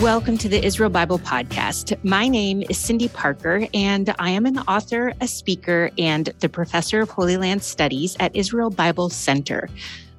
Welcome 0.00 0.36
to 0.38 0.48
the 0.50 0.62
Israel 0.62 0.90
Bible 0.90 1.18
Podcast. 1.18 1.96
My 2.04 2.28
name 2.28 2.62
is 2.68 2.76
Cindy 2.76 3.08
Parker, 3.08 3.66
and 3.72 4.14
I 4.18 4.28
am 4.28 4.44
an 4.44 4.58
author, 4.58 5.14
a 5.22 5.26
speaker, 5.26 5.90
and 5.96 6.26
the 6.40 6.50
professor 6.50 7.00
of 7.00 7.08
Holy 7.08 7.38
Land 7.38 7.62
Studies 7.62 8.14
at 8.20 8.36
Israel 8.36 8.68
Bible 8.68 9.08
Center. 9.08 9.70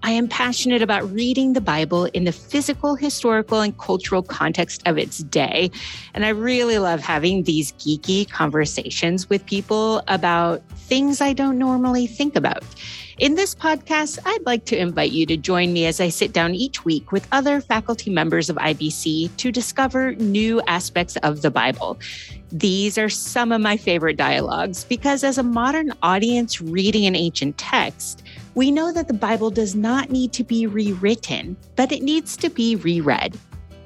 I 0.02 0.12
am 0.12 0.28
passionate 0.28 0.82
about 0.82 1.12
reading 1.12 1.54
the 1.54 1.62
Bible 1.62 2.06
in 2.06 2.24
the 2.24 2.32
physical, 2.32 2.96
historical, 2.96 3.62
and 3.62 3.78
cultural 3.78 4.24
context 4.24 4.82
of 4.88 4.98
its 4.98 5.20
day. 5.20 5.70
And 6.16 6.26
I 6.26 6.30
really 6.30 6.80
love 6.80 7.00
having 7.00 7.44
these 7.44 7.74
geeky 7.74 8.28
conversations 8.28 9.30
with 9.30 9.46
people 9.46 10.02
about 10.08 10.64
things 10.72 11.22
I 11.22 11.34
don't 11.34 11.60
normally 11.60 12.08
think 12.08 12.36
about. 12.36 12.64
In 13.20 13.34
this 13.34 13.56
podcast, 13.56 14.20
I'd 14.26 14.46
like 14.46 14.66
to 14.66 14.78
invite 14.78 15.12
you 15.12 15.26
to 15.26 15.38
join 15.38 15.74
me 15.74 15.88
as 15.88 16.00
I 16.00 16.10
sit 16.10 16.34
down 16.34 16.54
each 16.54 16.86
week 16.86 17.12
with 17.12 17.28
other 17.32 17.62
faculty 17.62 18.12
members 18.12 18.48
of 18.48 18.58
IBC 18.58 19.36
to 19.38 19.52
discover 19.52 20.14
new 20.14 20.62
aspects 20.68 21.16
of 21.24 21.42
the 21.42 21.50
Bible. 21.50 21.98
These 22.52 22.96
are 23.00 23.10
some 23.10 23.52
of 23.52 23.60
my 23.60 23.76
favorite 23.76 24.18
dialogues 24.18 24.84
because, 24.84 25.24
as 25.24 25.40
a 25.40 25.44
modern 25.44 25.94
audience 26.04 26.62
reading 26.62 27.08
an 27.08 27.16
ancient 27.16 27.58
text, 27.58 28.22
we 28.54 28.70
know 28.70 28.94
that 28.94 29.08
the 29.08 29.16
Bible 29.16 29.50
does 29.50 29.74
not 29.74 30.12
need 30.12 30.32
to 30.34 30.44
be 30.44 30.68
rewritten, 30.68 31.58
but 31.76 31.92
it 31.92 32.04
needs 32.04 32.38
to 32.38 32.52
be 32.52 32.76
reread. 32.76 33.36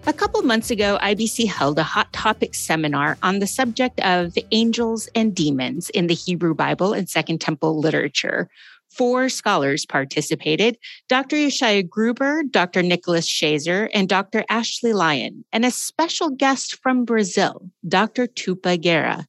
A 0.08 0.14
couple 0.14 0.42
months 0.42 0.72
ago, 0.72 0.98
IBC 1.02 1.48
held 1.48 1.78
a 1.78 1.84
hot 1.84 2.12
topic 2.12 2.56
seminar 2.56 3.20
on 3.22 3.38
the 3.38 3.46
subject 3.46 4.00
of 4.02 4.36
angels 4.52 5.08
and 5.14 5.34
demons 5.34 5.92
in 5.92 6.08
the 6.08 6.16
Hebrew 6.16 6.56
Bible 6.56 6.92
and 6.92 7.08
Second 7.08 7.40
Temple 7.40 7.80
literature, 7.80 8.50
Four 8.92 9.30
scholars 9.30 9.86
participated 9.86 10.78
Dr. 11.08 11.38
Yeshaya 11.38 11.88
Gruber, 11.88 12.44
Dr. 12.50 12.84
Nicholas 12.84 13.28
Schaser, 13.28 13.90
and 13.94 14.10
Dr. 14.10 14.44
Ashley 14.50 14.94
Lyon, 14.94 15.46
and 15.54 15.64
a 15.64 15.72
special 15.72 16.30
guest 16.30 16.76
from 16.84 17.06
Brazil, 17.06 17.70
Dr. 17.88 18.28
Tupa 18.28 18.80
Guerra. 18.80 19.26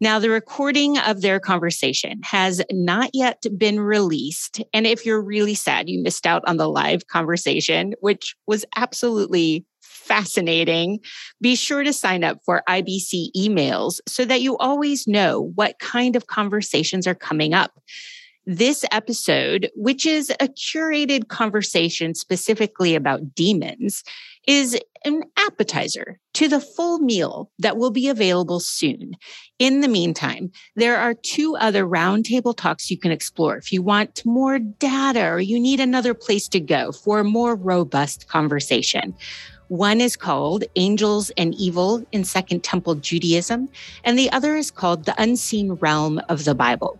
Now, 0.00 0.18
the 0.18 0.30
recording 0.30 0.98
of 0.98 1.20
their 1.20 1.38
conversation 1.38 2.20
has 2.24 2.60
not 2.72 3.10
yet 3.14 3.44
been 3.56 3.78
released. 3.78 4.60
And 4.72 4.86
if 4.86 5.06
you're 5.06 5.22
really 5.22 5.54
sad 5.54 5.88
you 5.88 6.02
missed 6.02 6.26
out 6.26 6.42
on 6.46 6.56
the 6.56 6.68
live 6.68 7.06
conversation, 7.06 7.94
which 8.00 8.34
was 8.46 8.64
absolutely 8.76 9.64
fascinating, 9.80 10.98
be 11.40 11.56
sure 11.56 11.82
to 11.82 11.92
sign 11.92 12.24
up 12.24 12.38
for 12.44 12.62
IBC 12.68 13.28
emails 13.36 14.00
so 14.06 14.24
that 14.24 14.42
you 14.42 14.56
always 14.58 15.06
know 15.06 15.52
what 15.54 15.78
kind 15.78 16.16
of 16.16 16.26
conversations 16.26 17.06
are 17.06 17.14
coming 17.14 17.54
up. 17.54 17.72
This 18.46 18.84
episode, 18.92 19.70
which 19.74 20.04
is 20.04 20.28
a 20.28 20.48
curated 20.48 21.28
conversation 21.28 22.14
specifically 22.14 22.94
about 22.94 23.34
demons, 23.34 24.04
is 24.46 24.78
an 25.06 25.22
appetizer 25.38 26.20
to 26.34 26.48
the 26.48 26.60
full 26.60 26.98
meal 26.98 27.50
that 27.58 27.78
will 27.78 27.90
be 27.90 28.08
available 28.08 28.60
soon. 28.60 29.16
In 29.58 29.80
the 29.80 29.88
meantime, 29.88 30.50
there 30.76 30.98
are 30.98 31.14
two 31.14 31.56
other 31.56 31.86
roundtable 31.86 32.54
talks 32.54 32.90
you 32.90 32.98
can 32.98 33.12
explore 33.12 33.56
if 33.56 33.72
you 33.72 33.82
want 33.82 34.24
more 34.26 34.58
data 34.58 35.26
or 35.26 35.40
you 35.40 35.58
need 35.58 35.80
another 35.80 36.12
place 36.12 36.46
to 36.48 36.60
go 36.60 36.92
for 36.92 37.20
a 37.20 37.24
more 37.24 37.54
robust 37.54 38.28
conversation. 38.28 39.14
One 39.68 40.02
is 40.02 40.16
called 40.16 40.64
Angels 40.76 41.30
and 41.38 41.54
Evil 41.54 42.04
in 42.12 42.24
Second 42.24 42.62
Temple 42.62 42.96
Judaism, 42.96 43.70
and 44.04 44.18
the 44.18 44.30
other 44.32 44.54
is 44.54 44.70
called 44.70 45.06
The 45.06 45.14
Unseen 45.20 45.72
Realm 45.72 46.20
of 46.28 46.44
the 46.44 46.54
Bible. 46.54 46.98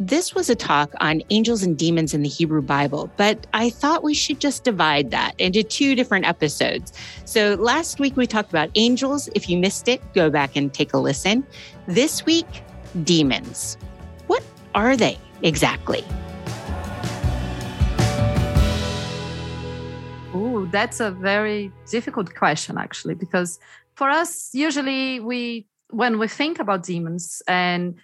This 0.00 0.34
was 0.34 0.50
a 0.50 0.56
talk 0.56 0.92
on 1.00 1.22
angels 1.30 1.62
and 1.62 1.78
demons 1.78 2.14
in 2.14 2.22
the 2.22 2.28
Hebrew 2.28 2.62
Bible, 2.62 3.12
but 3.16 3.46
I 3.54 3.70
thought 3.70 4.02
we 4.02 4.12
should 4.12 4.40
just 4.40 4.64
divide 4.64 5.12
that 5.12 5.38
into 5.38 5.62
two 5.62 5.94
different 5.94 6.26
episodes. 6.26 6.92
So 7.24 7.54
last 7.54 8.00
week 8.00 8.16
we 8.16 8.26
talked 8.26 8.48
about 8.48 8.70
angels. 8.74 9.28
If 9.36 9.48
you 9.48 9.56
missed 9.56 9.86
it, 9.86 10.02
go 10.12 10.30
back 10.30 10.56
and 10.56 10.74
take 10.74 10.94
a 10.94 10.98
listen. 10.98 11.46
This 11.86 12.26
week, 12.26 12.64
demons. 13.04 13.76
What 14.26 14.42
are 14.74 14.96
they 14.96 15.16
exactly? 15.42 16.04
Oh, 20.34 20.66
that's 20.72 20.98
a 20.98 21.12
very 21.12 21.70
difficult 21.88 22.34
question, 22.34 22.78
actually, 22.78 23.14
because 23.14 23.60
for 23.94 24.10
us, 24.10 24.50
usually 24.52 25.20
we, 25.20 25.68
when 25.90 26.18
we 26.18 26.26
think 26.26 26.58
about 26.58 26.82
demons 26.82 27.42
and 27.46 27.94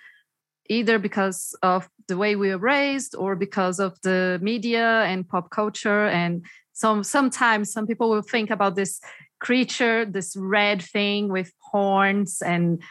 either 0.70 1.00
because 1.00 1.54
of 1.62 1.88
the 2.06 2.16
way 2.16 2.36
we 2.36 2.48
were 2.50 2.58
raised 2.58 3.14
or 3.14 3.34
because 3.34 3.80
of 3.80 4.00
the 4.02 4.38
media 4.40 5.02
and 5.02 5.28
pop 5.28 5.50
culture. 5.50 6.06
And 6.06 6.46
some 6.72 7.02
sometimes 7.02 7.72
some 7.72 7.86
people 7.86 8.08
will 8.08 8.22
think 8.22 8.48
about 8.50 8.76
this 8.76 9.00
creature 9.40 10.04
this 10.04 10.36
red 10.36 10.82
thing 10.82 11.28
with 11.28 11.50
horns 11.72 12.42
and 12.42 12.82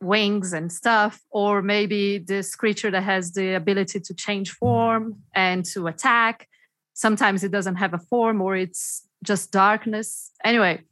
wings 0.00 0.54
and 0.54 0.72
stuff 0.72 1.20
or 1.30 1.60
maybe 1.60 2.18
this 2.18 2.54
creature 2.56 2.90
that 2.90 3.02
has 3.02 3.32
the 3.32 3.54
ability 3.54 4.00
to 4.00 4.14
change 4.14 4.50
form 4.52 5.16
and 5.34 5.64
to 5.66 5.86
attack. 5.86 6.48
Sometimes 6.94 7.44
it 7.44 7.52
doesn't 7.52 7.76
have 7.76 7.94
a 7.94 7.98
form 7.98 8.40
or 8.40 8.56
it's 8.56 9.06
just 9.22 9.52
darkness. 9.52 10.30
Anyway 10.44 10.82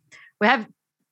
we 0.40 0.46
have 0.46 0.66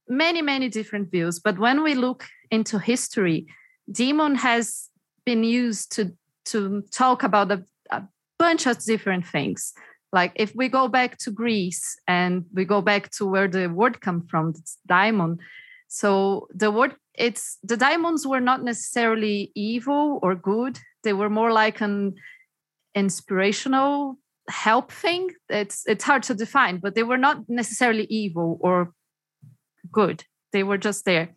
many 0.07 0.43
many 0.43 0.69
different 0.69 1.11
views 1.11 1.41
but 1.41 1.59
when 1.59 1.83
we 1.83 1.95
look 1.95 2.27
into 2.51 2.79
history 2.79 3.47
demon 3.91 4.35
has 4.35 4.91
been 5.25 5.45
used 5.45 5.93
to 5.93 6.13
to 6.47 6.83
talk 6.91 7.23
about 7.23 7.51
a, 7.51 7.65
a 7.91 8.03
bunch 8.39 8.67
of 8.67 8.83
different 8.85 9.27
things. 9.27 9.73
Like 10.13 10.33
if 10.37 10.55
we 10.55 10.69
go 10.69 10.89
back 10.89 11.19
to 11.19 11.31
greece 11.31 11.97
and 12.07 12.45
we 12.53 12.65
go 12.65 12.81
back 12.81 13.11
to 13.13 13.27
where 13.27 13.49
the 13.49 13.69
word 13.69 14.01
come 14.01 14.27
from 14.29 14.51
it's 14.51 14.79
daimon 14.87 15.39
so 15.89 16.49
the 16.55 16.71
word 16.71 16.95
it's 17.15 17.59
the 17.63 17.77
daimons 17.77 18.27
were 18.27 18.41
not 18.41 18.63
necessarily 18.63 19.53
evil 19.55 20.19
or 20.23 20.35
good. 20.35 20.79
They 21.03 21.13
were 21.13 21.31
more 21.31 21.53
like 21.53 21.81
an 21.81 22.15
inspirational 22.95 24.19
help 24.49 24.93
thing. 24.93 25.31
It's 25.49 25.85
it's 25.87 26.05
hard 26.05 26.23
to 26.25 26.35
define 26.35 26.79
but 26.79 26.95
they 26.95 27.03
were 27.03 27.19
not 27.19 27.49
necessarily 27.49 28.07
evil 28.11 28.59
or 28.61 28.93
good. 29.91 30.25
They 30.53 30.63
were 30.63 30.79
just 30.79 31.05
there. 31.05 31.35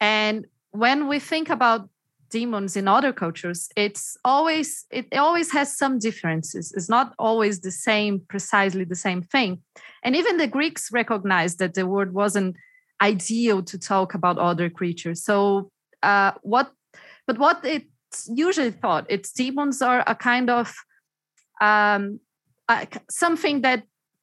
And 0.00 0.46
when 0.70 1.08
we 1.08 1.18
think 1.18 1.50
about 1.50 1.88
demons 2.30 2.76
in 2.76 2.88
other 2.88 3.12
cultures 3.12 3.68
it's 3.76 4.16
always 4.24 4.84
it 4.90 5.06
always 5.16 5.52
has 5.52 5.76
some 5.76 5.98
differences. 5.98 6.72
It's 6.76 6.88
not 6.88 7.14
always 7.18 7.60
the 7.60 7.70
same 7.70 8.20
precisely 8.28 8.84
the 8.84 8.94
same 8.94 9.22
thing. 9.22 9.62
And 10.02 10.16
even 10.16 10.36
the 10.36 10.46
greeks 10.46 10.90
recognized 10.92 11.58
that 11.58 11.74
the 11.74 11.86
word 11.86 12.12
wasn't 12.14 12.56
ideal 13.02 13.62
to 13.62 13.78
talk 13.78 14.14
about 14.14 14.38
other 14.38 14.70
creatures. 14.70 15.22
So 15.22 15.70
uh, 16.02 16.32
what 16.42 16.72
but 17.26 17.38
what 17.38 17.64
it's 17.64 18.28
usually 18.32 18.70
thought 18.70 19.06
it's 19.08 19.32
demons 19.32 19.82
are 19.82 20.02
a 20.06 20.14
kind 20.14 20.50
of 20.50 20.74
um, 21.60 22.20
something 23.10 23.62
that 23.62 23.82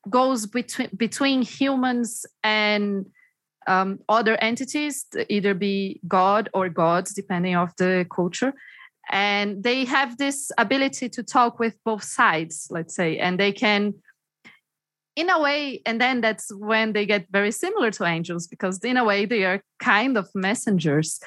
goes 0.10 0.46
between 0.46 0.90
between 0.96 1.42
humans 1.42 2.26
and 2.44 3.06
um, 3.68 4.00
other 4.10 4.36
entities, 4.38 5.06
either 5.30 5.54
be 5.54 6.00
God 6.08 6.50
or 6.54 6.70
gods, 6.70 7.14
depending 7.14 7.56
of 7.56 7.76
the 7.78 8.06
culture. 8.14 8.54
And 9.12 9.64
they 9.64 9.86
have 9.86 10.18
this 10.18 10.52
ability 10.58 11.10
to 11.10 11.24
talk 11.24 11.60
with 11.60 11.78
both 11.84 12.04
sides, 12.04 12.68
let's 12.70 12.96
say, 12.96 13.18
and 13.18 13.40
they 13.40 13.52
can, 13.52 13.96
in 15.16 15.30
a 15.30 15.42
way, 15.42 15.82
and 15.86 16.00
then 16.00 16.22
that's 16.22 16.54
when 16.54 16.94
they 16.94 17.06
get 17.06 17.28
very 17.30 17.52
similar 17.52 17.92
to 17.92 18.06
angels, 18.06 18.48
because 18.48 18.80
in 18.80 18.98
a 18.98 19.04
way 19.04 19.26
they 19.26 19.44
are 19.44 19.62
kind 19.80 20.18
of 20.18 20.30
messengers. 20.34 21.20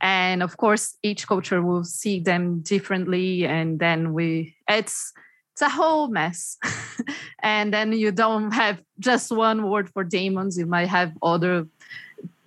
And 0.00 0.42
of 0.42 0.56
course, 0.56 0.96
each 1.02 1.26
culture 1.26 1.62
will 1.62 1.84
see 1.84 2.20
them 2.20 2.60
differently. 2.60 3.46
And 3.46 3.78
then 3.78 4.12
we, 4.12 4.54
it's, 4.68 5.12
it's 5.52 5.62
a 5.62 5.68
whole 5.68 6.08
mess. 6.08 6.58
and 7.42 7.72
then 7.72 7.92
you 7.92 8.12
don't 8.12 8.52
have 8.52 8.80
just 8.98 9.32
one 9.32 9.68
word 9.68 9.88
for 9.88 10.04
demons, 10.04 10.58
you 10.58 10.66
might 10.66 10.88
have 10.88 11.12
other 11.22 11.66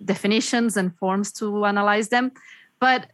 definitions 0.04 0.76
and 0.76 0.94
forms 0.96 1.32
to 1.32 1.64
analyze 1.66 2.08
them. 2.08 2.32
But 2.78 3.06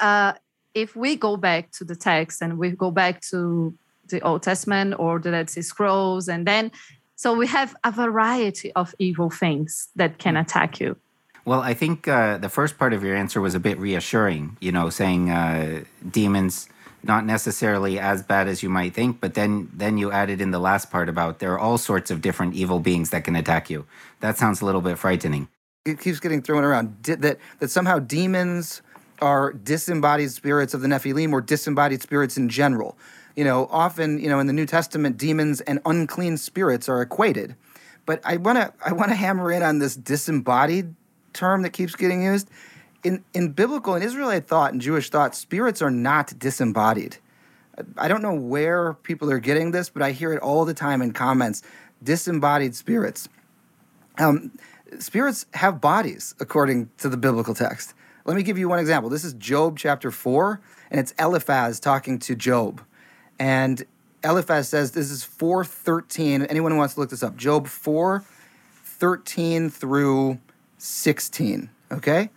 uh, 0.00 0.34
if 0.74 0.96
we 0.96 1.16
go 1.16 1.36
back 1.36 1.70
to 1.72 1.84
the 1.84 1.96
text 1.96 2.42
and 2.42 2.58
we 2.58 2.70
go 2.70 2.90
back 2.90 3.20
to 3.30 3.74
the 4.08 4.20
Old 4.22 4.42
Testament 4.42 4.94
or 4.98 5.18
the 5.18 5.30
Dead 5.30 5.50
Sea 5.50 5.62
Scrolls, 5.62 6.28
and 6.28 6.46
then 6.46 6.70
so 7.16 7.34
we 7.34 7.46
have 7.48 7.74
a 7.82 7.90
variety 7.90 8.72
of 8.72 8.94
evil 8.98 9.28
things 9.28 9.88
that 9.96 10.18
can 10.18 10.36
attack 10.36 10.78
you. 10.78 10.96
Well, 11.44 11.60
I 11.60 11.74
think 11.74 12.06
uh, 12.06 12.38
the 12.38 12.48
first 12.48 12.78
part 12.78 12.92
of 12.92 13.02
your 13.02 13.16
answer 13.16 13.40
was 13.40 13.54
a 13.54 13.60
bit 13.60 13.78
reassuring, 13.78 14.56
you 14.60 14.70
know, 14.70 14.90
saying 14.90 15.30
uh, 15.30 15.84
demons 16.08 16.68
not 17.02 17.24
necessarily 17.24 17.98
as 17.98 18.22
bad 18.22 18.48
as 18.48 18.62
you 18.62 18.68
might 18.68 18.92
think 18.94 19.20
but 19.20 19.34
then 19.34 19.70
then 19.72 19.98
you 19.98 20.10
added 20.10 20.40
in 20.40 20.50
the 20.50 20.58
last 20.58 20.90
part 20.90 21.08
about 21.08 21.38
there 21.38 21.52
are 21.52 21.58
all 21.58 21.78
sorts 21.78 22.10
of 22.10 22.20
different 22.20 22.54
evil 22.54 22.80
beings 22.80 23.10
that 23.10 23.24
can 23.24 23.36
attack 23.36 23.70
you 23.70 23.86
that 24.20 24.36
sounds 24.36 24.60
a 24.60 24.64
little 24.64 24.80
bit 24.80 24.98
frightening 24.98 25.48
it 25.88 26.00
keeps 26.00 26.20
getting 26.20 26.42
thrown 26.42 26.64
around 26.64 26.96
that 27.04 27.38
that 27.58 27.70
somehow 27.70 27.98
demons 27.98 28.82
are 29.20 29.52
disembodied 29.52 30.30
spirits 30.30 30.74
of 30.74 30.80
the 30.80 30.88
nephilim 30.88 31.32
or 31.32 31.40
disembodied 31.40 32.02
spirits 32.02 32.36
in 32.36 32.48
general 32.48 32.96
you 33.36 33.44
know 33.44 33.68
often 33.70 34.18
you 34.20 34.28
know 34.28 34.38
in 34.38 34.46
the 34.46 34.52
new 34.52 34.66
testament 34.66 35.16
demons 35.16 35.60
and 35.62 35.80
unclean 35.84 36.36
spirits 36.36 36.88
are 36.88 37.02
equated 37.02 37.56
But 38.08 38.22
I 38.24 38.38
want 38.38 38.56
to 38.56 38.72
I 38.82 38.94
want 38.94 39.10
to 39.10 39.14
hammer 39.14 39.52
in 39.52 39.62
on 39.62 39.80
this 39.80 39.94
disembodied 39.94 40.94
term 41.34 41.60
that 41.60 41.74
keeps 41.74 41.94
getting 41.94 42.22
used. 42.22 42.48
In 43.04 43.22
in 43.34 43.52
biblical 43.52 43.94
and 43.94 44.02
Israelite 44.02 44.48
thought 44.48 44.72
and 44.72 44.80
Jewish 44.80 45.10
thought, 45.10 45.34
spirits 45.34 45.82
are 45.82 45.90
not 45.90 46.32
disembodied. 46.38 47.18
I 47.98 48.08
don't 48.08 48.22
know 48.22 48.32
where 48.32 48.94
people 48.94 49.30
are 49.30 49.38
getting 49.38 49.72
this, 49.72 49.90
but 49.90 50.00
I 50.00 50.12
hear 50.12 50.32
it 50.32 50.40
all 50.40 50.64
the 50.64 50.72
time 50.72 51.02
in 51.02 51.12
comments. 51.12 51.62
Disembodied 52.02 52.74
spirits. 52.74 53.28
Um, 54.16 54.52
spirits 54.98 55.46
have 55.54 55.80
bodies, 55.80 56.34
according 56.40 56.90
to 56.98 57.08
the 57.08 57.16
biblical 57.16 57.54
text. 57.54 57.94
Let 58.24 58.36
me 58.36 58.42
give 58.42 58.58
you 58.58 58.68
one 58.68 58.78
example. 58.78 59.10
This 59.10 59.24
is 59.24 59.32
Job 59.34 59.78
chapter 59.78 60.10
4, 60.10 60.60
and 60.90 61.00
it's 61.00 61.14
Eliphaz 61.18 61.80
talking 61.80 62.18
to 62.20 62.34
Job. 62.34 62.82
And 63.38 63.84
Eliphaz 64.22 64.68
says 64.68 64.92
this 64.92 65.10
is 65.10 65.24
413. 65.24 66.42
Anyone 66.42 66.72
who 66.72 66.78
wants 66.78 66.94
to 66.94 67.00
look 67.00 67.10
this 67.10 67.22
up, 67.22 67.36
Job 67.36 67.66
4 67.66 68.24
13 68.84 69.70
through 69.70 70.38
16. 70.78 71.70
Okay? 71.92 72.30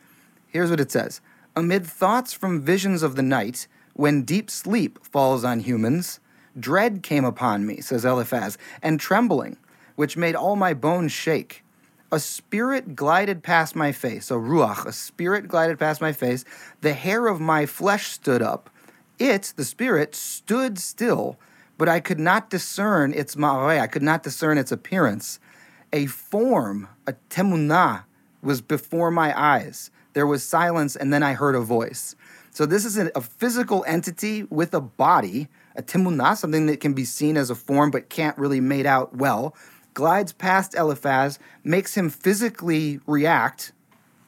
Here's 0.47 0.69
what 0.69 0.79
it 0.79 0.91
says 0.91 1.21
Amid 1.55 1.85
thoughts 1.85 2.33
from 2.33 2.61
visions 2.61 3.03
of 3.03 3.15
the 3.15 3.23
night, 3.23 3.67
when 3.93 4.23
deep 4.23 4.49
sleep 4.49 5.03
falls 5.03 5.43
on 5.43 5.61
humans, 5.61 6.19
dread 6.59 7.03
came 7.03 7.25
upon 7.25 7.65
me, 7.65 7.81
says 7.81 8.05
Eliphaz, 8.05 8.57
and 8.81 8.99
trembling, 8.99 9.57
which 9.95 10.17
made 10.17 10.35
all 10.35 10.55
my 10.55 10.73
bones 10.73 11.11
shake. 11.11 11.60
A 12.13 12.19
spirit 12.19 12.93
glided 12.93 13.41
past 13.41 13.73
my 13.73 13.93
face, 13.93 14.29
a 14.31 14.33
ruach, 14.33 14.85
a 14.85 14.91
spirit 14.91 15.47
glided 15.47 15.79
past 15.79 16.01
my 16.01 16.11
face. 16.11 16.43
The 16.81 16.91
hair 16.91 17.27
of 17.27 17.39
my 17.39 17.65
flesh 17.65 18.07
stood 18.07 18.41
up. 18.41 18.69
It, 19.17 19.53
the 19.55 19.63
spirit, 19.63 20.13
stood 20.13 20.77
still, 20.77 21.39
but 21.77 21.87
I 21.87 22.01
could 22.01 22.19
not 22.19 22.49
discern 22.49 23.13
its 23.13 23.35
ma'areh, 23.35 23.79
I 23.79 23.87
could 23.87 24.03
not 24.03 24.23
discern 24.23 24.57
its 24.57 24.73
appearance. 24.73 25.39
A 25.93 26.07
form, 26.07 26.89
a 27.07 27.13
temunah, 27.29 28.03
was 28.41 28.61
before 28.61 29.09
my 29.09 29.39
eyes. 29.39 29.89
There 30.11 30.27
was 30.27 30.43
silence, 30.43 30.97
and 30.97 31.13
then 31.13 31.23
I 31.23 31.33
heard 31.33 31.55
a 31.55 31.61
voice. 31.61 32.17
So 32.49 32.65
this 32.65 32.83
is 32.83 32.97
a 32.97 33.21
physical 33.21 33.85
entity 33.87 34.43
with 34.43 34.73
a 34.73 34.81
body, 34.81 35.47
a 35.77 35.81
temunah, 35.81 36.35
something 36.35 36.65
that 36.65 36.81
can 36.81 36.93
be 36.93 37.05
seen 37.05 37.37
as 37.37 37.49
a 37.49 37.55
form 37.55 37.89
but 37.89 38.09
can't 38.09 38.37
really 38.37 38.59
made 38.59 38.85
out 38.85 39.15
well, 39.15 39.55
glides 39.93 40.33
past 40.33 40.75
Eliphaz, 40.75 41.39
makes 41.63 41.95
him 41.95 42.09
physically 42.09 42.99
react 43.05 43.71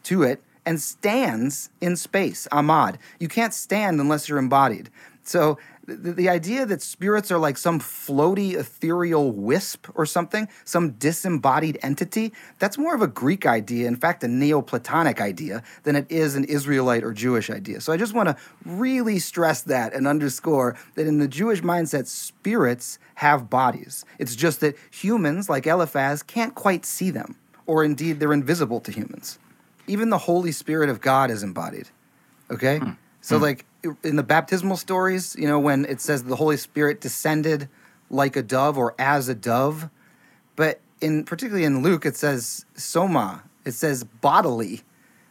to 0.04 0.24
it, 0.24 0.44
and 0.66 0.80
stands 0.80 1.70
in 1.82 1.96
space, 1.96 2.48
amad. 2.52 2.96
You 3.20 3.28
can't 3.28 3.54
stand 3.54 4.00
unless 4.00 4.30
you're 4.30 4.38
embodied. 4.38 4.90
So 5.24 5.58
the, 5.86 6.14
the 6.14 6.30
idea 6.30 6.66
that 6.66 6.82
spirits 6.82 7.32
are 7.32 7.38
like 7.38 7.58
some 7.58 7.80
floaty 7.80 8.54
ethereal 8.54 9.32
wisp 9.32 9.88
or 9.96 10.06
something, 10.06 10.48
some 10.64 10.92
disembodied 10.92 11.78
entity, 11.82 12.34
that's 12.60 12.78
more 12.78 12.96
of 12.96 13.02
a 13.02 13.08
Greek 13.08 13.46
idea, 13.46 13.88
in 13.88 13.96
fact, 13.96 14.24
a 14.24 14.28
Neoplatonic 14.28 15.20
idea, 15.22 15.64
than 15.84 15.96
it 15.96 16.06
is 16.10 16.36
an 16.36 16.44
Israelite 16.46 17.04
or 17.04 17.14
Jewish 17.14 17.50
idea. 17.50 17.82
So 17.82 17.92
I 17.92 17.98
just 17.98 18.14
want 18.14 18.30
to 18.30 18.38
really 18.66 19.20
stress 19.20 19.62
that 19.64 19.94
and 19.94 20.08
underscore 20.08 20.76
that 20.96 21.08
in 21.08 21.20
the 21.20 21.28
Jewish 21.28 21.62
mindset, 21.62 22.08
spirits 22.08 23.00
have 23.16 23.50
bodies. 23.50 24.06
It's 24.20 24.36
just 24.36 24.60
that 24.62 24.76
humans, 24.92 25.50
like 25.50 25.68
Eliphaz, 25.68 26.24
can't 26.24 26.56
quite 26.56 26.86
see 26.86 27.12
them, 27.12 27.36
or 27.66 27.84
indeed 27.84 28.20
they're 28.20 28.34
invisible 28.34 28.80
to 28.82 28.92
humans. 28.92 29.40
Even 29.88 30.10
the 30.10 30.18
Holy 30.18 30.52
Spirit 30.52 30.90
of 30.90 31.02
God 31.02 31.30
is 31.30 31.44
embodied. 31.44 31.90
Okay? 32.50 32.80
Hmm. 32.80 32.92
So, 33.24 33.38
hmm. 33.38 33.44
like, 33.44 33.66
in 34.04 34.18
the 34.18 34.24
baptismal 34.24 34.78
stories, 34.78 35.36
you 35.40 35.48
know, 35.48 35.60
when 35.60 35.86
it 35.86 36.02
says 36.02 36.24
the 36.24 36.36
Holy 36.36 36.58
Spirit 36.58 37.02
descended 37.02 37.70
like 38.10 38.36
a 38.36 38.44
dove 38.44 38.78
or 38.78 38.94
as 39.00 39.30
a 39.30 39.34
dove, 39.34 39.90
but 40.56 40.82
in 41.02 41.24
particularly 41.24 41.66
in 41.66 41.82
Luke, 41.82 42.06
it 42.06 42.16
says 42.16 42.66
soma. 42.76 43.44
It 43.66 43.72
says 43.72 44.04
bodily. 44.04 44.82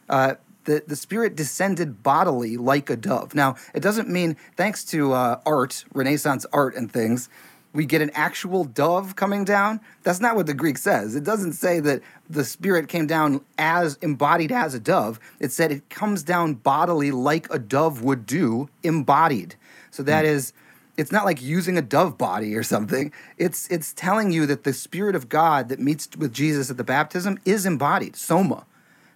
Uh, 0.09 0.35
the, 0.65 0.83
the 0.87 0.95
Spirit 0.95 1.35
descended 1.35 2.03
bodily 2.03 2.57
like 2.57 2.89
a 2.89 2.95
dove. 2.95 3.35
Now, 3.35 3.55
it 3.75 3.81
doesn't 3.81 4.09
mean, 4.09 4.37
thanks 4.57 4.83
to 4.85 5.13
uh, 5.13 5.39
art, 5.45 5.85
Renaissance 5.93 6.45
art 6.51 6.75
and 6.75 6.91
things, 6.91 7.29
we 7.73 7.85
get 7.85 8.01
an 8.01 8.11
actual 8.13 8.63
dove 8.63 9.15
coming 9.15 9.43
down. 9.43 9.81
That's 10.03 10.19
not 10.19 10.35
what 10.35 10.45
the 10.45 10.53
Greek 10.53 10.77
says. 10.77 11.15
It 11.15 11.23
doesn't 11.23 11.53
say 11.53 11.79
that 11.79 12.01
the 12.29 12.45
Spirit 12.45 12.87
came 12.87 13.07
down 13.07 13.41
as 13.57 13.95
embodied 14.01 14.51
as 14.51 14.73
a 14.73 14.79
dove. 14.79 15.19
It 15.39 15.51
said 15.51 15.71
it 15.71 15.89
comes 15.89 16.23
down 16.23 16.55
bodily 16.55 17.11
like 17.11 17.51
a 17.51 17.59
dove 17.59 18.03
would 18.03 18.25
do, 18.25 18.69
embodied. 18.83 19.55
So 19.89 20.03
that 20.03 20.23
mm. 20.23 20.29
is, 20.29 20.53
it's 20.97 21.11
not 21.11 21.25
like 21.25 21.41
using 21.41 21.77
a 21.77 21.81
dove 21.81 22.17
body 22.17 22.55
or 22.55 22.61
something. 22.61 23.11
It's 23.39 23.67
it's 23.69 23.93
telling 23.93 24.31
you 24.31 24.45
that 24.45 24.63
the 24.63 24.73
Spirit 24.73 25.15
of 25.15 25.27
God 25.27 25.69
that 25.69 25.79
meets 25.79 26.07
with 26.15 26.31
Jesus 26.31 26.69
at 26.69 26.77
the 26.77 26.83
baptism 26.83 27.39
is 27.45 27.65
embodied, 27.65 28.15
soma. 28.15 28.65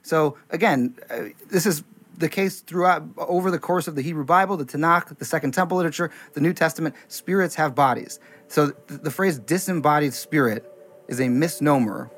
So 0.01 0.37
again, 0.49 0.95
uh, 1.11 1.25
this 1.49 1.67
is 1.67 1.83
the 2.17 2.29
case 2.29 2.61
throughout 2.61 3.03
over 3.17 3.51
the 3.51 3.59
course 3.59 3.87
of 3.87 3.95
the 3.95 4.01
Hebrew 4.01 4.25
Bible, 4.25 4.57
the 4.57 4.65
Tanakh, 4.65 5.15
the 5.17 5.25
Second 5.25 5.53
Temple 5.53 5.77
literature, 5.77 6.11
the 6.33 6.41
New 6.41 6.53
Testament. 6.53 6.95
Spirits 7.07 7.55
have 7.55 7.75
bodies. 7.75 8.19
So 8.47 8.71
th- 8.71 9.01
the 9.01 9.11
phrase 9.11 9.39
disembodied 9.39 10.13
spirit 10.13 10.65
is 11.07 11.19
a 11.19 11.29
misnomer. 11.29 12.09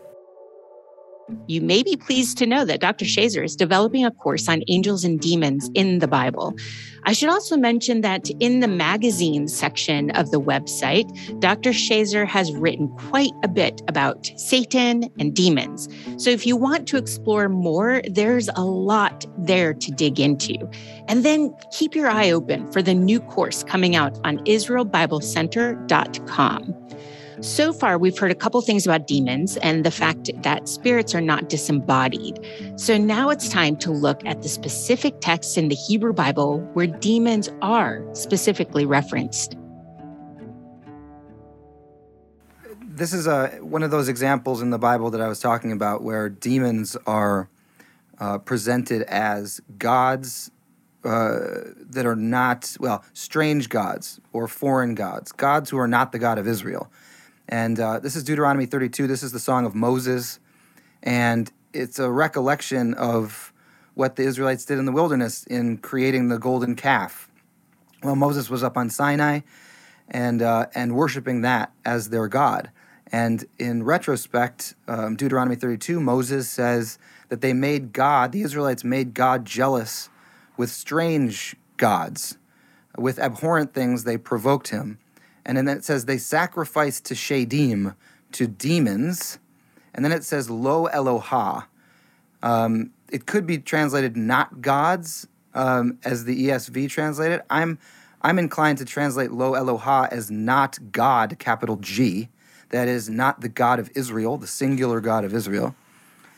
You 1.48 1.62
may 1.62 1.84
be 1.84 1.96
pleased 1.96 2.38
to 2.40 2.46
know 2.46 2.66
that 2.66 2.82
Dr. 2.82 3.06
Schaser 3.06 3.44
is 3.44 3.56
developing 3.56 4.06
a 4.06 4.12
course 4.12 4.48
on 4.48 4.62
angels 4.68 5.04
and 5.04 5.20
demons 5.20 5.70
in 5.74 5.98
the 6.00 6.08
Bible. 6.08 6.56
I 7.04 7.14
should 7.14 7.30
also 7.30 7.56
mention 7.58 8.02
that 8.02 8.30
in 8.40 8.60
the 8.60 8.68
magazine 8.68 9.48
section 9.48 10.12
of 10.12 10.30
the 10.32 10.42
website, 10.42 11.08
Dr. 11.40 11.72
Schaser 11.72 12.28
has 12.28 12.54
written 12.54 12.90
quite 12.98 13.32
a 13.44 13.48
bit 13.48 13.82
about 13.88 14.32
Satan 14.36 15.10
and 15.18 15.36
demons. 15.36 15.88
So 16.18 16.30
if 16.30 16.46
you 16.46 16.58
want 16.58 16.88
to 16.90 16.98
explore 16.98 17.50
more, 17.50 18.02
there's 18.10 18.50
a 18.56 18.64
lot 18.64 19.26
there 19.38 19.74
to 19.74 19.92
dig 19.92 20.20
into. 20.20 20.70
And 21.08 21.24
then 21.24 21.56
keep 21.72 21.96
your 21.96 22.10
eye 22.10 22.32
open 22.32 22.70
for 22.72 22.82
the 22.82 22.94
new 22.94 23.22
course 23.22 23.64
coming 23.64 23.96
out 23.96 24.20
on 24.24 24.40
IsraelBibleCenter.com. 24.40 26.89
So 27.42 27.72
far, 27.72 27.98
we've 27.98 28.18
heard 28.18 28.32
a 28.32 28.36
couple 28.36 28.60
things 28.62 28.86
about 28.86 29.08
demons 29.08 29.56
and 29.58 29.86
the 29.86 29.92
fact 29.92 30.30
that 30.44 30.68
spirits 30.68 31.16
are 31.16 31.22
not 31.22 31.48
disembodied. 31.48 32.46
So 32.76 32.98
now 32.98 33.30
it's 33.30 33.48
time 33.48 33.78
to 33.78 33.92
look 33.92 34.26
at 34.26 34.42
the 34.42 34.50
specific 34.50 35.22
texts 35.22 35.56
in 35.56 35.70
the 35.70 35.76
Hebrew 35.76 36.12
Bible 36.12 36.60
where 36.74 36.88
demons 36.88 37.50
are 37.62 38.04
specifically 38.14 38.86
referenced. 38.86 39.56
This 42.84 43.14
is 43.14 43.26
a, 43.26 43.48
one 43.62 43.84
of 43.84 43.92
those 43.92 44.10
examples 44.10 44.62
in 44.62 44.72
the 44.72 44.80
Bible 44.80 45.10
that 45.12 45.22
I 45.22 45.30
was 45.30 45.40
talking 45.40 45.72
about 45.72 46.04
where 46.04 46.28
demons 46.28 46.98
are 47.08 47.48
uh, 48.20 48.40
presented 48.40 49.04
as 49.04 49.62
gods 49.78 50.52
uh, 51.06 51.40
that 51.90 52.06
are 52.06 52.18
not, 52.18 52.76
well, 52.82 53.06
strange 53.14 53.70
gods 53.70 54.20
or 54.34 54.50
foreign 54.50 54.94
gods, 54.94 55.32
gods 55.32 55.70
who 55.70 55.78
are 55.78 55.88
not 55.88 56.12
the 56.12 56.20
God 56.20 56.38
of 56.38 56.46
Israel. 56.46 56.92
And 57.50 57.80
uh, 57.80 58.00
this 58.00 58.16
is 58.16 58.24
Deuteronomy 58.24 58.68
32. 58.68 59.08
This 59.08 59.24
is 59.24 59.32
the 59.32 59.40
song 59.40 59.66
of 59.66 59.74
Moses. 59.74 60.40
And 61.02 61.52
it's 61.74 61.98
a 61.98 62.10
recollection 62.10 62.94
of 62.94 63.52
what 63.96 64.16
the 64.16 64.24
Israelites 64.24 64.66
did 64.66 64.78
in 64.78 64.86
the 64.86 64.92
wilderness 64.92 65.46
in 65.46 65.80
creating 65.80 66.30
the 66.30 66.38
golden 66.38 66.76
calf. 66.76 67.28
Well, 68.04 68.16
Moses 68.16 68.52
was 68.52 68.64
up 68.64 68.78
on 68.78 68.92
Sinai 68.92 69.42
and, 70.08 70.44
uh, 70.44 70.68
and 70.76 70.96
worshiping 70.96 71.42
that 71.42 71.74
as 71.84 72.10
their 72.10 72.28
God. 72.28 72.70
And 73.12 73.46
in 73.58 73.82
retrospect, 73.82 74.76
um, 74.88 75.16
Deuteronomy 75.16 75.56
32, 75.56 76.00
Moses 76.00 76.48
says 76.48 77.00
that 77.30 77.42
they 77.42 77.54
made 77.54 77.94
God, 77.94 78.32
the 78.32 78.44
Israelites 78.44 78.84
made 78.84 79.16
God 79.16 79.44
jealous 79.44 80.10
with 80.56 80.70
strange 80.70 81.56
gods. 81.78 82.38
With 82.96 83.18
abhorrent 83.18 83.74
things, 83.74 84.04
they 84.04 84.18
provoked 84.18 84.68
him. 84.68 85.00
And 85.50 85.58
then 85.58 85.68
it 85.68 85.84
says 85.84 86.06
they 86.06 86.20
sacrificed 86.20 87.06
to 87.06 87.16
Shadim, 87.16 87.96
to 88.34 88.46
demons. 88.46 89.40
And 89.96 90.06
then 90.06 90.12
it 90.12 90.24
says 90.24 90.48
Lo 90.48 90.88
Eloha. 90.94 91.66
Um, 92.44 92.92
it 93.12 93.26
could 93.26 93.48
be 93.48 93.58
translated 93.58 94.16
not 94.16 94.62
gods, 94.62 95.28
um, 95.56 95.98
as 96.06 96.26
the 96.26 96.50
ESV 96.50 96.92
translated. 96.92 97.42
I'm 97.50 97.80
I'm 98.22 98.38
inclined 98.38 98.78
to 98.78 98.86
translate 98.86 99.32
Lo 99.32 99.54
Eloha 99.54 100.08
as 100.12 100.30
not 100.30 100.78
God, 100.92 101.40
capital 101.40 101.78
G. 101.78 102.30
That 102.70 102.88
is 102.88 103.10
not 103.10 103.42
the 103.42 103.50
God 103.50 103.80
of 103.80 103.90
Israel, 103.96 104.38
the 104.38 104.46
singular 104.46 105.02
God 105.02 105.26
of 105.26 105.34
Israel. 105.34 105.74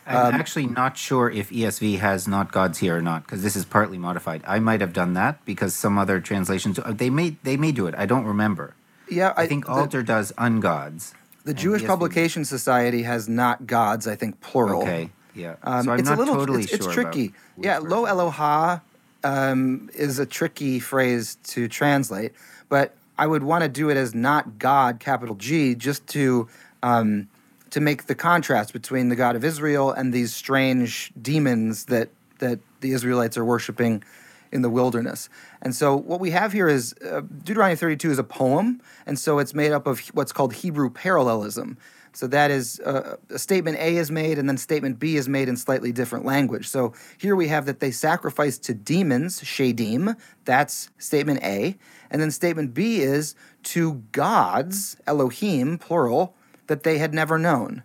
I'm 0.07 0.35
um, 0.35 0.39
actually 0.39 0.67
not 0.67 0.97
sure 0.97 1.29
if 1.29 1.49
ESV 1.49 1.99
has 1.99 2.29
not 2.29 2.53
gods 2.53 2.77
here 2.77 2.95
or 2.95 3.01
not 3.01 3.23
because 3.23 3.43
this 3.43 3.57
is 3.57 3.65
partly 3.65 3.97
modified. 3.97 4.41
I 4.47 4.59
might 4.59 4.79
have 4.79 4.93
done 4.93 5.15
that 5.15 5.43
because 5.43 5.75
some 5.75 5.97
other 5.97 6.21
translations 6.21 6.79
they 6.87 7.09
may 7.09 7.35
they 7.43 7.57
may 7.57 7.73
do 7.73 7.87
it. 7.87 7.95
I 7.97 8.05
don't 8.05 8.23
remember. 8.23 8.73
Yeah, 9.11 9.33
I, 9.35 9.43
I 9.43 9.47
think 9.47 9.69
Alter 9.69 9.99
the, 9.99 10.03
does 10.03 10.31
ungods. 10.37 11.13
The 11.43 11.53
Jewish 11.53 11.83
Publication 11.85 12.45
Society 12.45 13.03
has 13.03 13.27
not 13.27 13.67
gods. 13.67 14.07
I 14.07 14.15
think 14.15 14.41
plural. 14.41 14.83
Okay. 14.83 15.09
Yeah. 15.35 15.55
Um, 15.63 15.85
so 15.85 15.91
I'm 15.91 15.99
it's 15.99 16.09
not 16.09 16.17
a 16.17 16.21
little, 16.21 16.35
totally 16.35 16.63
it's, 16.63 16.73
it's 16.73 16.85
sure 16.85 16.93
tricky. 16.93 17.33
Yeah, 17.57 17.79
lo 17.79 18.05
Eloha 18.05 18.81
um, 19.23 19.89
is 19.93 20.19
a 20.19 20.25
tricky 20.25 20.79
phrase 20.79 21.37
to 21.43 21.67
translate, 21.67 22.33
but 22.69 22.95
I 23.17 23.27
would 23.27 23.43
want 23.43 23.63
to 23.63 23.69
do 23.69 23.89
it 23.89 23.97
as 23.97 24.15
not 24.15 24.57
God, 24.57 24.99
capital 24.99 25.35
G, 25.35 25.75
just 25.75 26.07
to 26.07 26.47
um, 26.83 27.27
to 27.71 27.79
make 27.79 28.05
the 28.05 28.15
contrast 28.15 28.73
between 28.73 29.09
the 29.09 29.15
God 29.15 29.35
of 29.35 29.43
Israel 29.43 29.91
and 29.91 30.13
these 30.13 30.33
strange 30.33 31.11
demons 31.21 31.85
that 31.85 32.09
that 32.39 32.59
the 32.81 32.91
Israelites 32.91 33.37
are 33.37 33.45
worshiping 33.45 34.03
in 34.51 34.61
the 34.61 34.69
wilderness. 34.69 35.29
And 35.61 35.75
so 35.75 35.95
what 35.95 36.19
we 36.19 36.31
have 36.31 36.51
here 36.51 36.67
is 36.67 36.93
uh, 37.05 37.21
Deuteronomy 37.21 37.75
32 37.75 38.11
is 38.11 38.19
a 38.19 38.23
poem, 38.23 38.81
and 39.05 39.17
so 39.17 39.39
it's 39.39 39.53
made 39.53 39.71
up 39.71 39.87
of 39.87 39.99
what's 40.13 40.31
called 40.31 40.53
Hebrew 40.53 40.89
parallelism. 40.89 41.77
So 42.13 42.27
that 42.27 42.51
is 42.51 42.79
uh, 42.81 43.15
a 43.29 43.39
statement 43.39 43.77
A 43.77 43.95
is 43.95 44.11
made, 44.11 44.37
and 44.37 44.49
then 44.49 44.57
statement 44.57 44.99
B 44.99 45.15
is 45.15 45.29
made 45.29 45.47
in 45.47 45.55
slightly 45.55 45.93
different 45.93 46.25
language. 46.25 46.67
So 46.67 46.93
here 47.17 47.35
we 47.35 47.47
have 47.47 47.65
that 47.65 47.79
they 47.79 47.91
sacrifice 47.91 48.57
to 48.59 48.73
demons, 48.73 49.41
shadim. 49.41 50.17
That's 50.43 50.89
statement 50.97 51.41
A, 51.43 51.77
and 52.09 52.21
then 52.21 52.31
statement 52.31 52.73
B 52.73 52.99
is 52.99 53.35
to 53.63 54.03
gods, 54.11 54.97
Elohim, 55.07 55.77
plural, 55.77 56.35
that 56.67 56.83
they 56.83 56.97
had 56.97 57.13
never 57.13 57.37
known. 57.37 57.83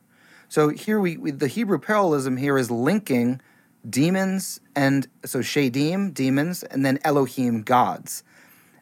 So 0.48 0.68
here 0.70 0.98
we, 1.00 1.16
we 1.16 1.30
the 1.30 1.48
Hebrew 1.48 1.78
parallelism 1.78 2.36
here 2.36 2.58
is 2.58 2.70
linking 2.70 3.40
demons 3.88 4.60
and 4.74 5.06
so 5.24 5.40
shadim, 5.40 6.12
demons, 6.12 6.62
and 6.62 6.84
then 6.84 6.98
Elohim, 7.04 7.62
gods. 7.62 8.22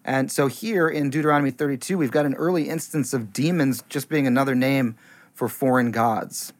And 0.04 0.30
so 0.30 0.48
here 0.48 0.88
in 0.88 1.10
Deuteronomy 1.10 1.50
32, 1.50 1.96
we've 1.96 2.10
got 2.10 2.26
an 2.26 2.34
early 2.34 2.68
instance 2.68 3.14
of 3.14 3.32
demons 3.32 3.82
just 3.88 4.08
being 4.08 4.26
another 4.26 4.54
name 4.54 4.96
for 5.32 5.48
foreign 5.48 5.90
gods. 5.90 6.52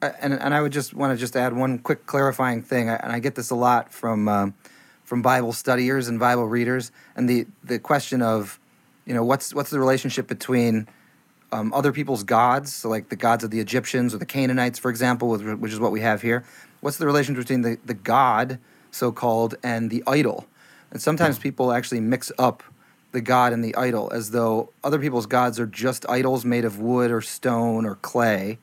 And, 0.00 0.34
and 0.34 0.54
I 0.54 0.60
would 0.60 0.72
just 0.72 0.94
want 0.94 1.12
to 1.12 1.18
just 1.18 1.34
add 1.34 1.54
one 1.54 1.78
quick 1.78 2.06
clarifying 2.06 2.62
thing, 2.62 2.88
and 2.88 3.10
I 3.10 3.18
get 3.18 3.34
this 3.34 3.50
a 3.50 3.56
lot 3.56 3.92
from 3.92 4.28
uh, 4.28 4.50
from 5.02 5.22
Bible 5.22 5.52
studiers 5.52 6.06
and 6.06 6.20
Bible 6.20 6.46
readers, 6.46 6.92
and 7.16 7.28
the 7.28 7.46
the 7.64 7.80
question 7.80 8.22
of, 8.22 8.60
you 9.06 9.14
know, 9.14 9.24
what's 9.24 9.52
what's 9.52 9.70
the 9.70 9.80
relationship 9.80 10.28
between 10.28 10.86
um, 11.50 11.72
other 11.72 11.92
people's 11.92 12.22
gods, 12.22 12.72
so 12.72 12.88
like 12.88 13.08
the 13.08 13.16
gods 13.16 13.42
of 13.42 13.50
the 13.50 13.58
Egyptians 13.58 14.14
or 14.14 14.18
the 14.18 14.26
Canaanites, 14.26 14.78
for 14.78 14.90
example, 14.90 15.36
which 15.36 15.72
is 15.72 15.80
what 15.80 15.90
we 15.90 16.00
have 16.00 16.22
here. 16.22 16.44
What's 16.80 16.96
the 16.96 17.06
relationship 17.06 17.44
between 17.44 17.62
the, 17.62 17.78
the 17.84 17.94
god, 17.94 18.58
so 18.90 19.12
called, 19.12 19.56
and 19.62 19.90
the 19.90 20.02
idol? 20.06 20.46
And 20.90 21.02
sometimes 21.02 21.38
people 21.38 21.72
actually 21.72 22.00
mix 22.00 22.32
up 22.38 22.62
the 23.12 23.20
god 23.20 23.52
and 23.52 23.64
the 23.64 23.74
idol 23.74 24.10
as 24.12 24.30
though 24.30 24.70
other 24.84 24.98
people's 24.98 25.26
gods 25.26 25.58
are 25.58 25.66
just 25.66 26.08
idols 26.08 26.44
made 26.44 26.64
of 26.64 26.78
wood 26.78 27.10
or 27.10 27.20
stone 27.20 27.86
or 27.86 27.96
clay, 27.96 28.58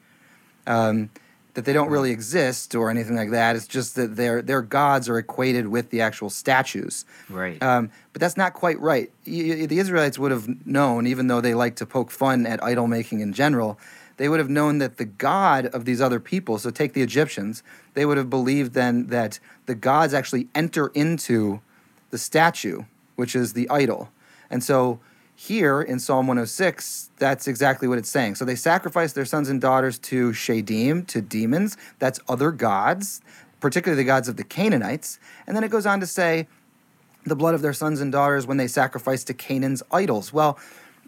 um, 0.68 1.10
that 1.56 1.66
they 1.66 1.74
don't 1.74 1.90
really 1.90 2.12
exist 2.12 2.76
or 2.76 2.90
anything 2.90 3.16
like 3.16 3.32
that. 3.32 3.56
It's 3.56 3.68
just 3.68 3.96
that 3.96 4.16
their 4.18 4.42
their 4.42 4.62
gods 4.62 5.08
are 5.10 5.18
equated 5.18 5.68
with 5.68 5.90
the 5.90 6.02
actual 6.02 6.30
statues. 6.30 7.06
Right. 7.30 7.62
Um, 7.64 7.92
but 8.14 8.20
that's 8.20 8.38
not 8.38 8.54
quite 8.54 8.80
right. 8.80 9.10
Y- 9.26 9.66
the 9.66 9.80
Israelites 9.80 10.20
would 10.20 10.32
have 10.32 10.48
known, 10.66 11.08
even 11.08 11.28
though 11.28 11.42
they 11.42 11.54
like 11.54 11.78
to 11.78 11.86
poke 11.86 12.12
fun 12.12 12.46
at 12.46 12.62
idol 12.64 12.88
making 12.88 13.22
in 13.22 13.34
general, 13.34 13.80
they 14.18 14.30
would 14.30 14.40
have 14.40 14.50
known 14.50 14.78
that 14.78 14.98
the 14.98 15.06
God 15.06 15.68
of 15.68 15.86
these 15.86 16.02
other 16.02 16.20
people, 16.20 16.58
so 16.58 16.70
take 16.70 16.94
the 16.94 17.02
Egyptians, 17.02 17.64
they 17.94 18.06
would 18.06 18.18
have 18.18 18.30
believed 18.30 18.74
then 18.74 19.08
that 19.08 19.40
the 19.66 19.76
gods 19.76 20.14
actually 20.14 20.48
enter 20.56 20.88
into 20.88 21.62
the 22.12 22.18
statue, 22.18 22.84
which 23.16 23.36
is 23.36 23.54
the 23.54 23.70
idol. 23.70 24.10
And 24.50 24.64
so 24.64 25.00
here 25.36 25.82
in 25.82 26.00
Psalm 26.00 26.28
106, 26.28 27.10
that's 27.18 27.48
exactly 27.48 27.88
what 27.88 27.98
it's 27.98 28.10
saying. 28.10 28.36
So 28.36 28.46
they 28.46 28.56
sacrifice 28.56 29.14
their 29.14 29.26
sons 29.26 29.50
and 29.50 29.60
daughters 29.60 30.00
to 30.00 30.32
Shadim, 30.32 31.06
to 31.08 31.22
demons. 31.22 31.76
That's 32.00 32.20
other 32.30 32.52
gods, 32.52 33.22
particularly 33.60 34.02
the 34.02 34.08
gods 34.08 34.30
of 34.30 34.38
the 34.38 34.46
Canaanites. 34.46 35.20
And 35.46 35.56
then 35.56 35.64
it 35.64 35.72
goes 35.72 35.86
on 35.86 36.00
to 36.00 36.08
say, 36.08 36.48
the 37.26 37.36
blood 37.36 37.56
of 37.56 37.62
their 37.62 37.74
sons 37.74 38.02
and 38.02 38.12
daughters 38.12 38.46
when 38.46 38.58
they 38.58 38.68
sacrifice 38.68 39.24
to 39.26 39.34
Canaan's 39.34 39.82
idols. 39.92 40.32
Well, 40.32 40.60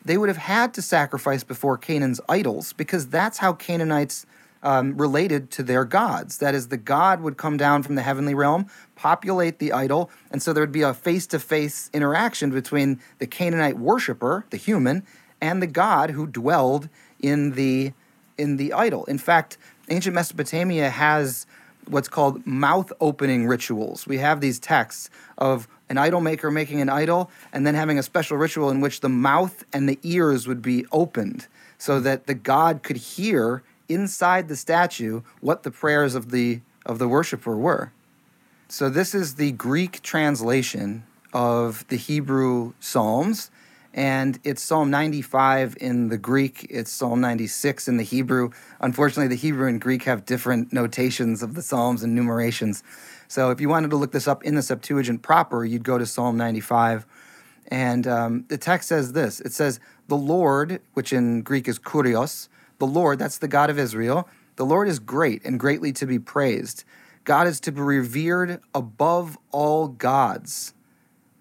they 0.07 0.17
would 0.17 0.29
have 0.29 0.37
had 0.37 0.73
to 0.73 0.81
sacrifice 0.81 1.43
before 1.43 1.77
Canaan's 1.77 2.21
idols 2.29 2.73
because 2.73 3.07
that's 3.07 3.37
how 3.39 3.53
Canaanites 3.53 4.25
um, 4.63 4.97
related 4.97 5.51
to 5.51 5.63
their 5.63 5.85
gods. 5.85 6.39
That 6.39 6.55
is, 6.55 6.69
the 6.69 6.77
god 6.77 7.21
would 7.21 7.37
come 7.37 7.57
down 7.57 7.83
from 7.83 7.95
the 7.95 8.01
heavenly 8.01 8.33
realm, 8.33 8.67
populate 8.95 9.59
the 9.59 9.71
idol, 9.71 10.09
and 10.31 10.41
so 10.41 10.53
there 10.53 10.63
would 10.63 10.71
be 10.71 10.81
a 10.81 10.93
face 10.93 11.27
to 11.27 11.39
face 11.39 11.89
interaction 11.93 12.51
between 12.51 12.99
the 13.19 13.27
Canaanite 13.27 13.77
worshiper, 13.77 14.45
the 14.49 14.57
human, 14.57 15.03
and 15.39 15.61
the 15.61 15.67
god 15.67 16.11
who 16.11 16.25
dwelled 16.25 16.89
in 17.19 17.51
the 17.51 17.93
in 18.37 18.57
the 18.57 18.73
idol. 18.73 19.03
In 19.05 19.17
fact, 19.17 19.57
ancient 19.89 20.13
Mesopotamia 20.13 20.89
has 20.89 21.45
what's 21.87 22.07
called 22.07 22.45
mouth 22.45 22.91
opening 22.99 23.47
rituals. 23.47 24.07
We 24.07 24.17
have 24.17 24.41
these 24.41 24.59
texts 24.59 25.09
of 25.37 25.67
an 25.89 25.97
idol 25.97 26.21
maker 26.21 26.51
making 26.51 26.81
an 26.81 26.89
idol 26.89 27.31
and 27.53 27.65
then 27.65 27.75
having 27.75 27.97
a 27.97 28.03
special 28.03 28.37
ritual 28.37 28.69
in 28.69 28.81
which 28.81 28.99
the 28.99 29.09
mouth 29.09 29.63
and 29.71 29.87
the 29.87 29.99
ears 30.03 30.47
would 30.47 30.61
be 30.61 30.85
opened 30.91 31.47
so 31.77 31.99
that 31.99 32.27
the 32.27 32.33
god 32.33 32.83
could 32.83 32.97
hear 32.97 33.63
inside 33.87 34.47
the 34.47 34.55
statue 34.55 35.21
what 35.39 35.63
the 35.63 35.71
prayers 35.71 36.15
of 36.15 36.31
the 36.31 36.61
of 36.85 36.99
the 36.99 37.07
worshiper 37.07 37.55
were. 37.57 37.91
So 38.69 38.89
this 38.89 39.13
is 39.13 39.35
the 39.35 39.51
Greek 39.51 40.01
translation 40.01 41.03
of 41.33 41.85
the 41.89 41.97
Hebrew 41.97 42.73
Psalms 42.79 43.51
and 43.97 44.39
it's 44.43 44.61
Psalm 44.61 44.91
95 44.91 45.75
in 45.81 46.09
the 46.09 46.19
Greek, 46.19 46.67
it's 46.69 46.91
Psalm 46.91 47.19
96 47.19 47.87
in 47.87 47.97
the 47.97 48.03
Hebrew. 48.03 48.51
Unfortunately, 48.79 49.27
the 49.27 49.33
Hebrew 49.33 49.67
and 49.67 49.81
Greek 49.81 50.03
have 50.03 50.23
different 50.23 50.71
notations 50.71 51.41
of 51.41 51.55
the 51.55 51.63
Psalms 51.63 52.03
and 52.03 52.13
numerations. 52.13 52.83
So 53.27 53.49
if 53.49 53.59
you 53.59 53.69
wanted 53.69 53.89
to 53.89 53.95
look 53.95 54.11
this 54.11 54.27
up 54.27 54.43
in 54.43 54.53
the 54.53 54.61
Septuagint 54.61 55.23
proper, 55.23 55.65
you'd 55.65 55.83
go 55.83 55.97
to 55.97 56.05
Psalm 56.05 56.37
95. 56.37 57.07
And 57.69 58.05
um, 58.05 58.45
the 58.49 58.57
text 58.59 58.87
says 58.87 59.13
this 59.13 59.39
it 59.41 59.51
says, 59.51 59.79
The 60.09 60.15
Lord, 60.15 60.79
which 60.93 61.11
in 61.11 61.41
Greek 61.41 61.67
is 61.67 61.79
kurios, 61.79 62.49
the 62.77 62.85
Lord, 62.85 63.17
that's 63.17 63.39
the 63.39 63.47
God 63.47 63.71
of 63.71 63.79
Israel, 63.79 64.29
the 64.57 64.65
Lord 64.65 64.87
is 64.87 64.99
great 64.99 65.43
and 65.43 65.59
greatly 65.59 65.91
to 65.93 66.05
be 66.05 66.19
praised. 66.19 66.83
God 67.23 67.47
is 67.47 67.59
to 67.61 67.71
be 67.71 67.81
revered 67.81 68.61
above 68.75 69.39
all 69.51 69.87
gods. 69.87 70.75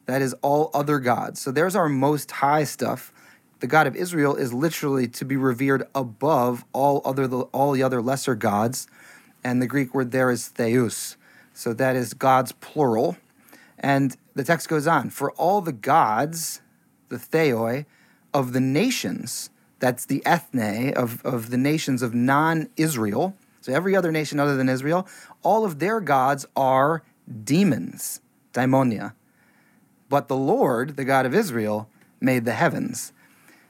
That 0.06 0.22
is 0.22 0.34
all 0.42 0.70
other 0.72 0.98
gods. 0.98 1.40
So 1.40 1.50
there's 1.50 1.76
our 1.76 1.88
most 1.88 2.30
high 2.30 2.64
stuff. 2.64 3.12
The 3.60 3.66
God 3.66 3.86
of 3.86 3.96
Israel 3.96 4.36
is 4.36 4.52
literally 4.52 5.08
to 5.08 5.24
be 5.24 5.36
revered 5.36 5.84
above 5.94 6.64
all 6.72 7.02
other 7.04 7.26
all 7.26 7.72
the 7.72 7.82
other 7.82 8.00
lesser 8.00 8.34
gods. 8.34 8.86
And 9.42 9.60
the 9.60 9.66
Greek 9.66 9.94
word 9.94 10.10
there 10.10 10.30
is 10.30 10.48
theos. 10.48 11.16
So 11.52 11.72
that 11.74 11.96
is 11.96 12.14
gods 12.14 12.52
plural. 12.52 13.16
And 13.78 14.16
the 14.34 14.44
text 14.44 14.68
goes 14.68 14.86
on, 14.86 15.10
for 15.10 15.32
all 15.32 15.60
the 15.60 15.72
gods, 15.72 16.60
the 17.08 17.18
theoi, 17.18 17.86
of 18.32 18.52
the 18.52 18.60
nations, 18.60 19.50
that's 19.78 20.04
the 20.04 20.24
ethne 20.26 20.92
of, 20.94 21.24
of 21.24 21.50
the 21.50 21.56
nations 21.56 22.02
of 22.02 22.14
non 22.14 22.68
Israel, 22.76 23.34
so 23.60 23.72
every 23.72 23.96
other 23.96 24.12
nation 24.12 24.38
other 24.38 24.56
than 24.56 24.68
Israel, 24.68 25.08
all 25.42 25.64
of 25.64 25.78
their 25.78 26.00
gods 26.00 26.46
are 26.54 27.02
demons, 27.44 28.20
daimonia. 28.52 29.14
But 30.08 30.28
the 30.28 30.36
Lord, 30.36 30.96
the 30.96 31.04
God 31.04 31.26
of 31.26 31.34
Israel, 31.34 31.88
made 32.20 32.44
the 32.44 32.52
heavens. 32.52 33.12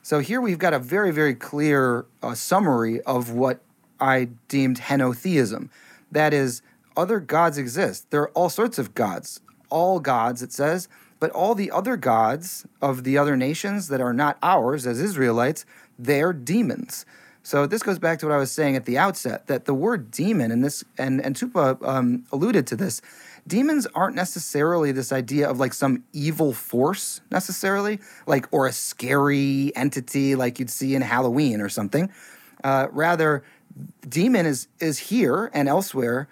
So 0.02 0.20
here 0.20 0.40
we've 0.40 0.58
got 0.58 0.74
a 0.74 0.78
very, 0.78 1.10
very 1.10 1.34
clear 1.34 2.06
uh, 2.22 2.34
summary 2.34 3.00
of 3.02 3.30
what 3.30 3.60
I 3.98 4.28
deemed 4.48 4.78
henotheism. 4.78 5.68
That 6.12 6.32
is, 6.32 6.62
other 6.96 7.18
gods 7.18 7.58
exist. 7.58 8.10
There 8.10 8.22
are 8.22 8.30
all 8.30 8.48
sorts 8.48 8.78
of 8.78 8.94
gods. 8.94 9.40
All 9.68 9.98
gods, 9.98 10.42
it 10.42 10.52
says, 10.52 10.88
but 11.18 11.30
all 11.30 11.54
the 11.54 11.70
other 11.70 11.96
gods 11.96 12.66
of 12.80 13.04
the 13.04 13.18
other 13.18 13.36
nations 13.36 13.88
that 13.88 14.00
are 14.00 14.12
not 14.12 14.38
ours 14.42 14.86
as 14.86 15.00
Israelites, 15.00 15.64
they're 15.98 16.32
demons. 16.32 17.04
So 17.42 17.66
this 17.66 17.82
goes 17.82 17.98
back 17.98 18.18
to 18.18 18.26
what 18.26 18.34
I 18.34 18.38
was 18.38 18.50
saying 18.50 18.76
at 18.76 18.86
the 18.86 18.98
outset 18.98 19.46
that 19.46 19.66
the 19.66 19.74
word 19.74 20.10
demon 20.10 20.50
and 20.50 20.64
this 20.64 20.84
and 20.98 21.24
and 21.24 21.36
Tupa 21.36 21.80
um, 21.86 22.24
alluded 22.32 22.66
to 22.66 22.76
this 22.76 23.00
demons 23.46 23.86
aren't 23.94 24.16
necessarily 24.16 24.92
this 24.92 25.12
idea 25.12 25.48
of 25.48 25.58
like 25.58 25.72
some 25.72 26.04
evil 26.12 26.52
force 26.52 27.20
necessarily, 27.30 28.00
like 28.26 28.46
or 28.52 28.66
a 28.66 28.72
scary 28.72 29.72
entity 29.76 30.34
like 30.34 30.58
you'd 30.58 30.70
see 30.70 30.94
in 30.94 31.02
Halloween 31.02 31.60
or 31.60 31.68
something. 31.68 32.10
Uh, 32.64 32.88
rather, 32.90 33.44
demon 34.08 34.46
is 34.46 34.68
is 34.80 34.98
here 34.98 35.50
and 35.52 35.68
elsewhere 35.68 36.28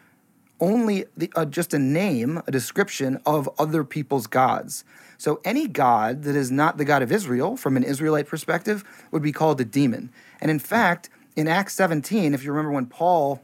only 0.61 1.05
the, 1.17 1.31
uh, 1.35 1.45
just 1.45 1.75
a 1.75 1.79
name, 1.79 2.41
a 2.47 2.51
description 2.51 3.21
of 3.27 3.49
other 3.59 3.85
people's 3.85 4.27
gods. 4.27 4.85
So 5.19 5.41
any 5.45 5.67
god 5.67 6.23
that 6.23 6.37
is 6.37 6.51
not 6.51 6.79
the 6.79 6.85
God 6.85 7.03
of 7.03 7.13
Israel, 7.13 7.57
from 7.57 7.77
an 7.77 7.83
Israelite 7.83 8.27
perspective, 8.27 8.85
would 9.11 9.23
be 9.23 9.33
called 9.33 9.61
a 9.61 9.65
demon. 9.65 10.11
And 10.41 10.51
in 10.51 10.59
fact, 10.59 11.11
in 11.37 11.49
Acts 11.49 11.75
17, 11.75 12.35
if 12.35 12.45
you 12.45 12.51
remember 12.51 12.73
when 12.73 12.87
Paul 12.87 13.43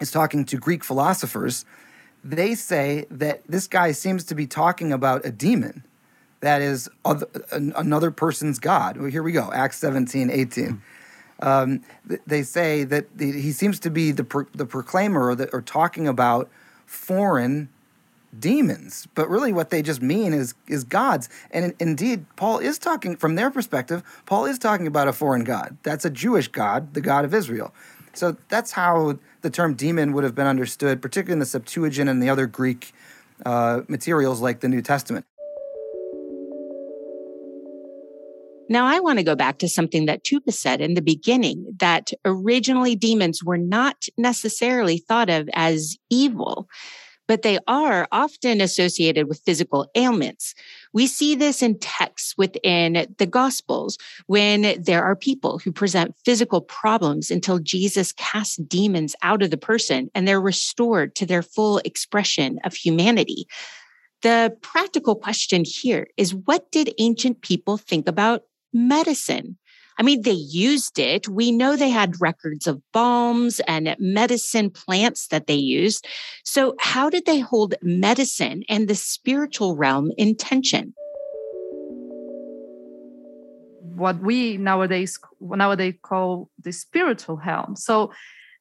is 0.00 0.10
talking 0.10 0.44
to 0.46 0.56
Greek 0.56 0.84
philosophers, 0.84 1.64
they 2.30 2.54
say 2.54 3.06
that 3.10 3.42
this 3.48 3.66
guy 3.66 3.92
seems 3.92 4.24
to 4.24 4.34
be 4.34 4.46
talking 4.46 4.92
about 4.92 5.24
a 5.24 5.30
demon 5.30 5.84
that 6.40 6.60
is 6.62 6.88
other, 7.04 7.26
another 7.52 8.10
person's 8.10 8.58
God. 8.58 8.96
Well, 8.96 9.10
here 9.10 9.22
we 9.22 9.32
go, 9.32 9.50
Acts 9.52 9.78
17, 9.78 10.30
18. 10.30 10.82
Um, 11.40 11.82
they 12.26 12.42
say 12.42 12.84
that 12.84 13.06
he 13.18 13.52
seems 13.52 13.78
to 13.80 13.90
be 13.90 14.10
the, 14.10 14.24
pro- 14.24 14.46
the 14.54 14.66
proclaimer 14.66 15.28
or, 15.28 15.34
the, 15.34 15.50
or 15.52 15.60
talking 15.60 16.08
about 16.08 16.48
foreign 16.86 17.68
demons, 18.38 19.06
but 19.14 19.28
really 19.28 19.52
what 19.52 19.70
they 19.70 19.82
just 19.82 20.02
mean 20.02 20.32
is 20.32 20.54
is 20.66 20.84
gods. 20.84 21.28
And 21.50 21.66
in, 21.66 21.74
indeed, 21.90 22.26
Paul 22.36 22.58
is 22.58 22.78
talking 22.78 23.16
from 23.16 23.34
their 23.34 23.50
perspective. 23.50 24.02
Paul 24.26 24.44
is 24.44 24.58
talking 24.58 24.86
about 24.86 25.08
a 25.08 25.12
foreign 25.12 25.44
god. 25.44 25.76
That's 25.82 26.04
a 26.04 26.10
Jewish 26.10 26.48
god, 26.48 26.94
the 26.94 27.00
God 27.00 27.24
of 27.24 27.32
Israel. 27.32 27.72
So 28.16 28.36
that's 28.48 28.72
how 28.72 29.18
the 29.42 29.50
term 29.50 29.74
demon 29.74 30.12
would 30.12 30.24
have 30.24 30.34
been 30.34 30.46
understood, 30.46 31.02
particularly 31.02 31.34
in 31.34 31.38
the 31.40 31.46
Septuagint 31.46 32.08
and 32.08 32.22
the 32.22 32.30
other 32.30 32.46
Greek 32.46 32.92
uh, 33.44 33.82
materials 33.88 34.40
like 34.40 34.60
the 34.60 34.68
New 34.68 34.80
Testament. 34.80 35.26
Now, 38.68 38.86
I 38.86 38.98
want 38.98 39.18
to 39.18 39.24
go 39.24 39.36
back 39.36 39.58
to 39.58 39.68
something 39.68 40.06
that 40.06 40.24
Tupa 40.24 40.52
said 40.52 40.80
in 40.80 40.94
the 40.94 41.02
beginning 41.02 41.66
that 41.78 42.10
originally 42.24 42.96
demons 42.96 43.44
were 43.44 43.58
not 43.58 44.06
necessarily 44.16 44.98
thought 44.98 45.30
of 45.30 45.48
as 45.52 45.96
evil 46.10 46.68
but 47.28 47.42
they 47.42 47.58
are 47.66 48.06
often 48.12 48.60
associated 48.60 49.28
with 49.28 49.42
physical 49.44 49.90
ailments. 49.94 50.54
We 50.92 51.06
see 51.06 51.34
this 51.34 51.62
in 51.62 51.78
texts 51.78 52.34
within 52.38 53.14
the 53.18 53.26
Gospels 53.26 53.98
when 54.26 54.82
there 54.82 55.04
are 55.04 55.16
people 55.16 55.58
who 55.58 55.72
present 55.72 56.14
physical 56.24 56.60
problems 56.60 57.30
until 57.30 57.58
Jesus 57.58 58.12
casts 58.12 58.56
demons 58.56 59.14
out 59.22 59.42
of 59.42 59.50
the 59.50 59.56
person 59.56 60.10
and 60.14 60.26
they're 60.26 60.40
restored 60.40 61.14
to 61.16 61.26
their 61.26 61.42
full 61.42 61.78
expression 61.78 62.58
of 62.64 62.74
humanity. 62.74 63.46
The 64.22 64.56
practical 64.62 65.14
question 65.14 65.64
here 65.64 66.08
is 66.16 66.34
what 66.34 66.70
did 66.72 66.94
ancient 66.98 67.42
people 67.42 67.76
think 67.76 68.08
about 68.08 68.42
medicine? 68.72 69.58
I 69.98 70.02
mean, 70.02 70.22
they 70.22 70.32
used 70.32 70.98
it. 70.98 71.28
We 71.28 71.50
know 71.50 71.74
they 71.74 71.88
had 71.88 72.20
records 72.20 72.66
of 72.66 72.82
balms 72.92 73.60
and 73.60 73.96
medicine 73.98 74.70
plants 74.70 75.28
that 75.28 75.46
they 75.46 75.54
used. 75.54 76.06
So, 76.44 76.74
how 76.80 77.08
did 77.08 77.24
they 77.24 77.40
hold 77.40 77.74
medicine 77.82 78.62
and 78.68 78.88
the 78.88 78.94
spiritual 78.94 79.76
realm 79.76 80.12
in 80.18 80.36
tension? 80.36 80.94
What 83.94 84.20
we 84.20 84.58
nowadays 84.58 85.18
nowadays 85.40 85.94
call 86.02 86.50
the 86.62 86.72
spiritual 86.72 87.40
realm. 87.46 87.76
So, 87.76 88.12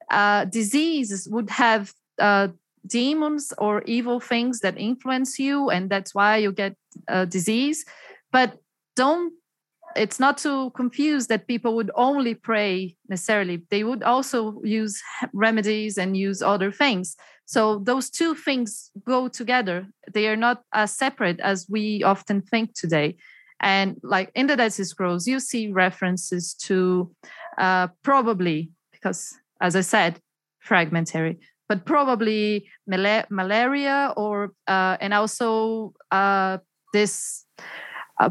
uh, 0.09 0.45
diseases 0.45 1.27
would 1.29 1.49
have 1.49 1.93
uh, 2.19 2.49
demons 2.87 3.51
or 3.57 3.81
evil 3.81 4.21
things 4.21 4.61
that 4.61 4.77
influence 4.77 5.37
you, 5.37 5.69
and 5.69 5.89
that's 5.89 6.15
why 6.15 6.37
you 6.37 6.53
get 6.53 6.77
a 7.09 7.25
disease. 7.25 7.83
But 8.31 8.57
don't 8.95 9.33
it's 9.95 10.19
not 10.19 10.37
to 10.39 10.71
confuse 10.71 11.27
that 11.27 11.47
people 11.47 11.75
would 11.75 11.91
only 11.95 12.35
pray 12.35 12.95
necessarily. 13.07 13.63
They 13.69 13.83
would 13.83 14.03
also 14.03 14.61
use 14.63 15.01
remedies 15.33 15.97
and 15.97 16.17
use 16.17 16.41
other 16.41 16.71
things. 16.71 17.15
So 17.45 17.79
those 17.79 18.09
two 18.09 18.35
things 18.35 18.91
go 19.05 19.27
together. 19.27 19.87
They 20.11 20.27
are 20.27 20.35
not 20.35 20.63
as 20.73 20.95
separate 20.95 21.39
as 21.39 21.67
we 21.69 22.03
often 22.03 22.41
think 22.41 22.73
today. 22.73 23.17
And 23.61 23.97
like 24.03 24.31
in 24.35 24.47
the 24.47 24.55
dead 24.55 24.73
sea 24.73 24.83
scrolls 24.83 25.27
you 25.27 25.39
see 25.39 25.71
references 25.71 26.53
to 26.65 27.11
uh, 27.57 27.87
probably 28.03 28.71
because 28.91 29.33
as 29.61 29.75
i 29.75 29.81
said 29.81 30.19
fragmentary 30.59 31.39
but 31.69 31.85
probably 31.85 32.67
mal- 32.85 33.25
malaria 33.29 34.13
or 34.17 34.51
uh, 34.67 34.97
and 34.99 35.13
also 35.13 35.93
uh, 36.11 36.57
this 36.93 37.45
uh, 38.19 38.29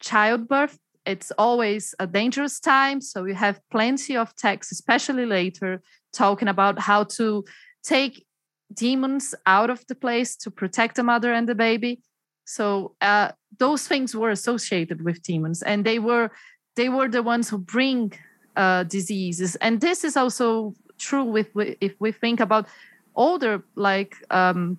childbirth 0.00 0.78
it's 1.08 1.32
always 1.38 1.94
a 1.98 2.06
dangerous 2.06 2.60
time. 2.60 3.00
So 3.00 3.24
you 3.24 3.34
have 3.34 3.60
plenty 3.70 4.14
of 4.16 4.36
texts, 4.36 4.72
especially 4.72 5.24
later, 5.24 5.80
talking 6.12 6.48
about 6.48 6.78
how 6.78 7.04
to 7.18 7.44
take 7.82 8.26
demons 8.74 9.34
out 9.46 9.70
of 9.70 9.86
the 9.86 9.94
place 9.94 10.36
to 10.36 10.50
protect 10.50 10.96
the 10.96 11.02
mother 11.02 11.32
and 11.32 11.48
the 11.48 11.54
baby. 11.54 12.02
So 12.44 12.94
uh, 13.00 13.32
those 13.58 13.88
things 13.88 14.14
were 14.14 14.30
associated 14.30 15.02
with 15.02 15.22
demons, 15.22 15.62
and 15.62 15.84
they 15.84 15.98
were 15.98 16.30
they 16.76 16.88
were 16.88 17.08
the 17.08 17.22
ones 17.22 17.48
who 17.48 17.58
bring 17.58 18.12
uh, 18.56 18.84
diseases. 18.84 19.56
And 19.56 19.80
this 19.80 20.04
is 20.04 20.16
also 20.16 20.74
true 20.98 21.24
with 21.24 21.48
if 21.80 21.94
we 21.98 22.12
think 22.12 22.40
about 22.40 22.68
older 23.14 23.62
like 23.74 24.14
um, 24.30 24.78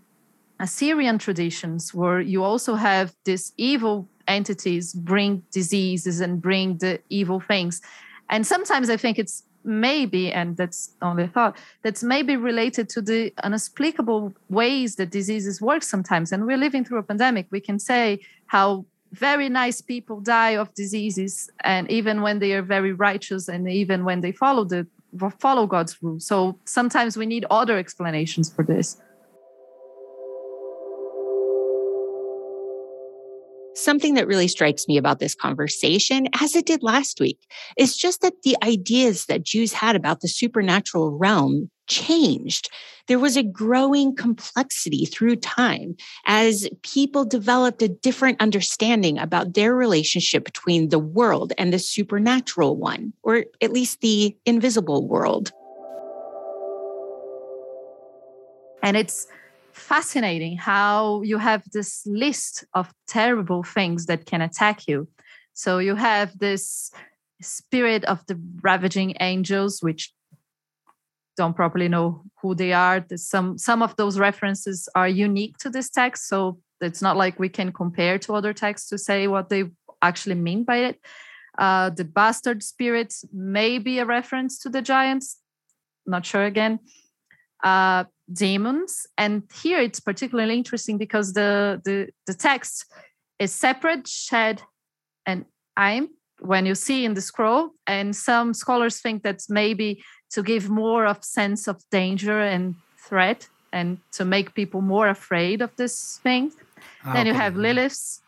Assyrian 0.59 1.17
traditions, 1.17 1.93
where 1.93 2.21
you 2.21 2.43
also 2.43 2.75
have 2.75 3.15
this 3.25 3.51
evil 3.57 4.07
entities 4.29 4.93
bring 4.93 5.43
diseases 5.51 6.21
and 6.21 6.41
bring 6.41 6.77
the 6.77 6.99
evil 7.09 7.39
things. 7.39 7.81
And 8.29 8.45
sometimes 8.45 8.89
I 8.89 8.97
think 8.97 9.19
it's 9.19 9.43
maybe, 9.63 10.31
and 10.31 10.55
that's 10.55 10.91
only 11.01 11.23
a 11.23 11.27
thought, 11.27 11.57
that's 11.83 12.03
maybe 12.03 12.37
related 12.37 12.87
to 12.89 13.01
the 13.01 13.33
inexplicable 13.43 14.33
ways 14.49 14.95
that 14.95 15.09
diseases 15.09 15.61
work 15.61 15.83
sometimes. 15.83 16.31
And 16.31 16.45
we're 16.45 16.57
living 16.57 16.85
through 16.85 16.99
a 16.99 17.03
pandemic. 17.03 17.47
We 17.51 17.59
can 17.59 17.79
say 17.79 18.19
how 18.47 18.85
very 19.11 19.49
nice 19.49 19.81
people 19.81 20.21
die 20.21 20.51
of 20.51 20.73
diseases, 20.75 21.49
and 21.63 21.89
even 21.89 22.21
when 22.21 22.39
they 22.39 22.53
are 22.53 22.61
very 22.61 22.93
righteous, 22.93 23.49
and 23.49 23.67
even 23.67 24.05
when 24.05 24.21
they 24.21 24.31
follow 24.31 24.63
the 24.63 24.85
follow 25.39 25.65
God's 25.65 25.97
rules. 26.03 26.27
So 26.27 26.59
sometimes 26.65 27.17
we 27.17 27.25
need 27.25 27.43
other 27.49 27.77
explanations 27.79 28.53
for 28.53 28.63
this. 28.63 29.01
Something 33.79 34.15
that 34.15 34.27
really 34.27 34.49
strikes 34.49 34.89
me 34.89 34.97
about 34.97 35.19
this 35.19 35.33
conversation, 35.33 36.27
as 36.41 36.53
it 36.53 36.65
did 36.65 36.83
last 36.83 37.21
week, 37.21 37.39
is 37.77 37.95
just 37.95 38.19
that 38.21 38.41
the 38.43 38.57
ideas 38.61 39.27
that 39.27 39.43
Jews 39.43 39.71
had 39.71 39.95
about 39.95 40.19
the 40.19 40.27
supernatural 40.27 41.17
realm 41.17 41.71
changed. 41.87 42.69
There 43.07 43.19
was 43.19 43.37
a 43.37 43.43
growing 43.43 44.17
complexity 44.17 45.05
through 45.05 45.37
time 45.37 45.95
as 46.25 46.67
people 46.83 47.23
developed 47.23 47.81
a 47.81 47.87
different 47.87 48.41
understanding 48.41 49.17
about 49.17 49.53
their 49.53 49.73
relationship 49.73 50.43
between 50.43 50.89
the 50.89 50.99
world 50.99 51.53
and 51.57 51.71
the 51.71 51.79
supernatural 51.79 52.75
one, 52.75 53.13
or 53.23 53.45
at 53.61 53.71
least 53.71 54.01
the 54.01 54.35
invisible 54.45 55.07
world. 55.07 55.53
And 58.83 58.97
it's 58.97 59.25
fascinating 59.79 60.57
how 60.57 61.21
you 61.23 61.37
have 61.37 61.63
this 61.71 62.05
list 62.05 62.65
of 62.73 62.93
terrible 63.07 63.63
things 63.63 64.05
that 64.05 64.25
can 64.25 64.41
attack 64.41 64.87
you. 64.87 65.07
So 65.53 65.79
you 65.79 65.95
have 65.95 66.37
this 66.39 66.91
spirit 67.41 68.03
of 68.05 68.25
the 68.27 68.39
ravaging 68.61 69.15
angels, 69.19 69.81
which 69.81 70.13
don't 71.37 71.55
properly 71.55 71.87
know 71.87 72.23
who 72.41 72.53
they 72.53 72.73
are. 72.73 73.05
Some 73.15 73.57
some 73.57 73.81
of 73.81 73.95
those 73.95 74.19
references 74.19 74.89
are 74.95 75.07
unique 75.07 75.57
to 75.59 75.69
this 75.69 75.89
text, 75.89 76.27
so 76.27 76.59
it's 76.81 77.01
not 77.01 77.17
like 77.17 77.39
we 77.39 77.49
can 77.49 77.71
compare 77.71 78.19
to 78.19 78.33
other 78.33 78.53
texts 78.53 78.89
to 78.89 78.97
say 78.97 79.27
what 79.27 79.49
they 79.49 79.63
actually 80.01 80.35
mean 80.35 80.63
by 80.63 80.77
it. 80.77 80.99
Uh, 81.57 81.89
the 81.89 82.05
bastard 82.05 82.63
spirits 82.63 83.25
may 83.33 83.79
be 83.79 83.99
a 83.99 84.05
reference 84.05 84.59
to 84.59 84.69
the 84.69 84.81
giants. 84.81 85.37
Not 86.05 86.25
sure 86.25 86.43
again. 86.43 86.79
Uh, 87.63 88.05
demons. 88.31 89.07
And 89.17 89.43
here 89.61 89.79
it's 89.79 89.99
particularly 89.99 90.55
interesting 90.55 90.97
because 90.97 91.33
the 91.33 91.81
the, 91.83 92.09
the 92.27 92.33
text 92.33 92.85
is 93.39 93.51
separate 93.53 94.07
shed 94.07 94.61
and 95.25 95.45
i'm 95.77 96.09
when 96.41 96.65
you 96.65 96.75
see 96.75 97.05
in 97.05 97.13
the 97.13 97.21
scroll. 97.21 97.71
And 97.85 98.15
some 98.15 98.53
scholars 98.53 99.01
think 99.01 99.23
that's 99.23 99.49
maybe 99.49 100.03
to 100.31 100.43
give 100.43 100.69
more 100.69 101.05
of 101.05 101.23
sense 101.23 101.67
of 101.67 101.81
danger 101.91 102.39
and 102.39 102.75
threat 102.97 103.47
and 103.73 103.97
to 104.13 104.25
make 104.25 104.55
people 104.55 104.81
more 104.81 105.09
afraid 105.09 105.61
of 105.61 105.75
this 105.75 106.19
thing. 106.23 106.51
Okay. 107.01 107.13
then 107.13 107.27
you 107.27 107.33
have 107.33 107.53
liliths 107.53 108.21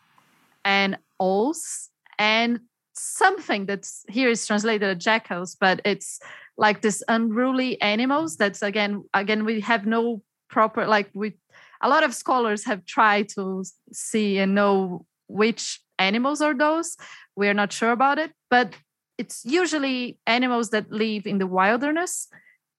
and 0.64 0.98
owls 1.20 1.90
and 2.18 2.60
something 2.94 3.66
that's 3.66 4.04
here 4.08 4.28
is 4.28 4.46
translated 4.46 4.96
as 4.96 5.02
jackals 5.02 5.56
but 5.58 5.80
it's 5.84 6.20
like 6.56 6.82
this 6.82 7.02
unruly 7.08 7.80
animals 7.80 8.36
that's 8.36 8.62
again 8.62 9.04
again 9.14 9.44
we 9.44 9.60
have 9.60 9.86
no 9.86 10.22
proper 10.48 10.86
like 10.86 11.10
we 11.14 11.32
a 11.80 11.88
lot 11.88 12.04
of 12.04 12.14
scholars 12.14 12.64
have 12.64 12.84
tried 12.84 13.28
to 13.30 13.64
see 13.92 14.38
and 14.38 14.54
know 14.54 15.04
which 15.26 15.80
animals 15.98 16.40
are 16.40 16.54
those. 16.54 16.96
We're 17.34 17.54
not 17.54 17.72
sure 17.72 17.92
about 17.92 18.18
it 18.18 18.32
but 18.50 18.74
it's 19.18 19.44
usually 19.44 20.18
animals 20.26 20.70
that 20.70 20.90
live 20.90 21.26
in 21.26 21.38
the 21.38 21.46
wilderness 21.46 22.28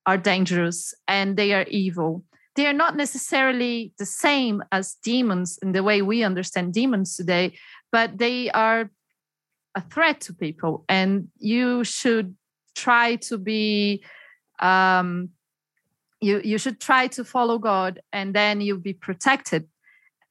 are 0.06 0.18
dangerous 0.18 0.94
and 1.08 1.38
they 1.38 1.54
are 1.54 1.66
evil. 1.70 2.24
They 2.56 2.68
are 2.68 2.74
not 2.74 2.96
necessarily 2.96 3.94
the 3.98 4.06
same 4.06 4.62
as 4.72 4.96
demons 5.04 5.58
in 5.62 5.72
the 5.72 5.84
way 5.84 6.02
we 6.02 6.24
understand 6.24 6.74
demons 6.74 7.16
today 7.16 7.58
but 7.92 8.18
they 8.18 8.50
are 8.52 8.90
a 9.76 9.82
threat 9.82 10.22
to 10.22 10.34
people 10.34 10.86
and 10.88 11.30
you 11.40 11.84
should 11.84 12.36
try 12.76 13.16
to 13.18 13.38
be 13.38 14.04
um, 14.60 15.30
you 16.22 16.42
you 16.44 16.58
should 16.58 16.80
try 16.80 17.08
to 17.08 17.24
follow 17.24 17.58
god 17.58 18.02
and 18.12 18.34
then 18.34 18.62
you'll 18.62 18.78
be 18.78 18.94
protected. 18.94 19.68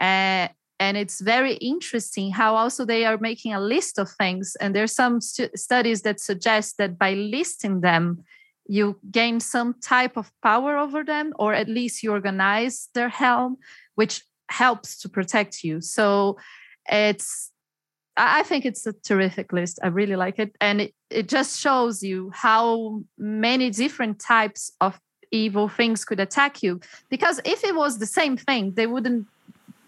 Uh, 0.01 0.49
and 0.81 0.97
it's 0.97 1.21
very 1.21 1.55
interesting 1.55 2.33
how 2.33 2.57
also 2.57 2.85
they 2.85 3.05
are 3.05 3.17
making 3.17 3.55
a 3.55 3.61
list 3.61 4.01
of 4.01 4.11
things. 4.11 4.57
And 4.61 4.75
there's 4.75 4.93
some 4.93 5.21
stu- 5.21 5.51
studies 5.55 6.03
that 6.03 6.19
suggest 6.19 6.77
that 6.79 6.99
by 6.99 7.15
listing 7.15 7.83
them 7.83 8.25
you 8.67 8.99
gain 9.13 9.39
some 9.39 9.75
type 9.81 10.17
of 10.17 10.33
power 10.43 10.77
over 10.77 11.05
them 11.05 11.35
or 11.39 11.55
at 11.55 11.69
least 11.69 12.03
you 12.03 12.11
organize 12.11 12.89
their 12.95 13.09
helm 13.09 13.59
which 13.95 14.25
helps 14.49 14.99
to 15.03 15.09
protect 15.09 15.63
you. 15.63 15.81
So 15.81 16.37
it's 16.91 17.52
I 18.16 18.42
think 18.42 18.66
it's 18.66 18.87
a 18.87 18.92
terrific 18.92 19.53
list. 19.53 19.79
I 19.83 19.88
really 19.88 20.16
like 20.16 20.38
it. 20.38 20.55
And 20.61 20.83
it, 20.83 20.94
it 21.11 21.29
just 21.29 21.59
shows 21.59 22.03
you 22.03 22.31
how 22.35 23.03
many 23.16 23.70
different 23.70 24.18
types 24.18 24.72
of 24.81 25.01
evil 25.31 25.68
things 25.68 26.05
could 26.05 26.20
attack 26.20 26.62
you. 26.62 26.81
Because 27.09 27.40
if 27.44 27.64
it 27.64 27.75
was 27.75 27.98
the 27.98 28.07
same 28.07 28.37
thing, 28.37 28.72
they 28.75 28.87
wouldn't 28.87 29.27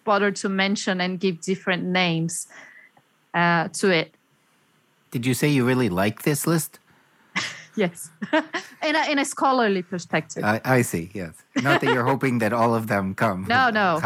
bother 0.04 0.30
to 0.30 0.48
mention 0.48 1.00
and 1.00 1.20
give 1.20 1.40
different 1.40 1.84
names 1.84 2.46
uh, 3.34 3.68
to 3.68 3.90
it. 3.90 4.14
Did 5.10 5.26
you 5.26 5.34
say 5.34 5.48
you 5.48 5.64
really 5.64 5.88
like 5.88 6.22
this 6.22 6.46
list? 6.46 6.78
yes, 7.76 8.10
in, 8.82 8.96
a, 8.96 9.10
in 9.10 9.18
a 9.18 9.24
scholarly 9.24 9.82
perspective. 9.82 10.42
I, 10.44 10.60
I 10.64 10.82
see, 10.82 11.10
yes. 11.14 11.34
Not 11.56 11.80
that 11.80 11.92
you're 11.92 12.04
hoping 12.04 12.38
that 12.38 12.52
all 12.52 12.74
of 12.74 12.86
them 12.86 13.14
come. 13.14 13.44
No, 13.48 13.70
no. 13.70 13.98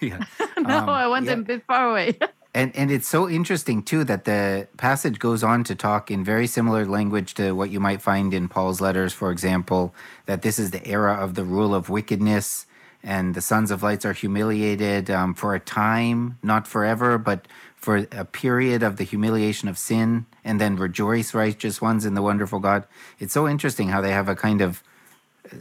yeah. 0.00 0.22
no, 0.58 0.78
um, 0.78 0.88
I 0.88 1.06
want 1.06 1.24
yeah. 1.24 1.32
them 1.32 1.40
a 1.40 1.44
bit 1.44 1.64
far 1.66 1.90
away. 1.90 2.18
And 2.56 2.74
and 2.74 2.90
it's 2.90 3.06
so 3.06 3.28
interesting 3.28 3.82
too 3.82 4.02
that 4.04 4.24
the 4.24 4.66
passage 4.78 5.18
goes 5.18 5.44
on 5.44 5.62
to 5.64 5.74
talk 5.74 6.10
in 6.10 6.24
very 6.24 6.46
similar 6.46 6.86
language 6.86 7.34
to 7.34 7.52
what 7.52 7.68
you 7.68 7.78
might 7.78 8.00
find 8.00 8.32
in 8.32 8.48
Paul's 8.48 8.80
letters, 8.80 9.12
for 9.12 9.30
example, 9.30 9.94
that 10.24 10.40
this 10.40 10.58
is 10.58 10.70
the 10.70 10.84
era 10.88 11.14
of 11.14 11.34
the 11.34 11.44
rule 11.44 11.74
of 11.74 11.90
wickedness, 11.90 12.64
and 13.02 13.34
the 13.34 13.42
sons 13.42 13.70
of 13.70 13.82
lights 13.82 14.06
are 14.06 14.14
humiliated 14.14 15.10
um, 15.10 15.34
for 15.34 15.54
a 15.54 15.60
time, 15.60 16.38
not 16.42 16.66
forever, 16.66 17.18
but 17.18 17.46
for 17.76 18.06
a 18.10 18.24
period 18.24 18.82
of 18.82 18.96
the 18.96 19.04
humiliation 19.04 19.68
of 19.68 19.76
sin, 19.76 20.24
and 20.42 20.58
then 20.58 20.76
rejoice, 20.76 21.34
righteous 21.34 21.82
ones, 21.82 22.06
in 22.06 22.14
the 22.14 22.22
wonderful 22.22 22.58
God. 22.58 22.86
It's 23.20 23.34
so 23.34 23.46
interesting 23.46 23.90
how 23.90 24.00
they 24.00 24.12
have 24.12 24.30
a 24.30 24.34
kind 24.34 24.62
of 24.62 24.82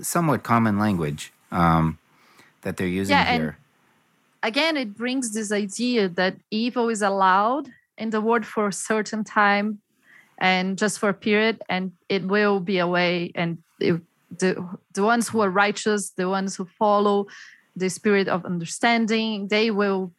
somewhat 0.01 0.43
common 0.43 0.79
language 0.79 1.34
um, 1.51 1.99
that 2.62 2.77
they're 2.77 2.88
using 2.88 3.17
yeah, 3.17 3.34
here 3.34 3.58
again, 4.45 4.77
it 4.77 4.95
brings 4.95 5.34
this 5.34 5.51
idea 5.51 6.08
that 6.10 6.38
evil 6.51 6.89
is 6.89 7.01
allowed 7.01 7.67
in 7.97 8.12
the 8.12 8.21
world 8.21 8.45
for 8.45 8.67
a 8.67 8.73
certain 8.73 9.23
time 9.23 9.79
and 10.38 10.77
just 10.77 10.99
for 10.99 11.10
a 11.10 11.13
period, 11.13 11.62
and 11.69 11.91
it 12.10 12.23
will 12.25 12.60
be 12.60 12.77
away. 12.77 13.31
And 13.36 13.58
it, 13.79 14.01
the 14.38 14.49
the 14.93 15.03
ones 15.03 15.29
who 15.29 15.39
are 15.41 15.49
righteous, 15.49 16.12
the 16.12 16.29
ones 16.29 16.55
who 16.55 16.65
follow 16.65 17.27
the 17.75 17.89
spirit 17.89 18.27
of 18.27 18.45
understanding, 18.45 19.47
they 19.47 19.71
will 19.71 20.12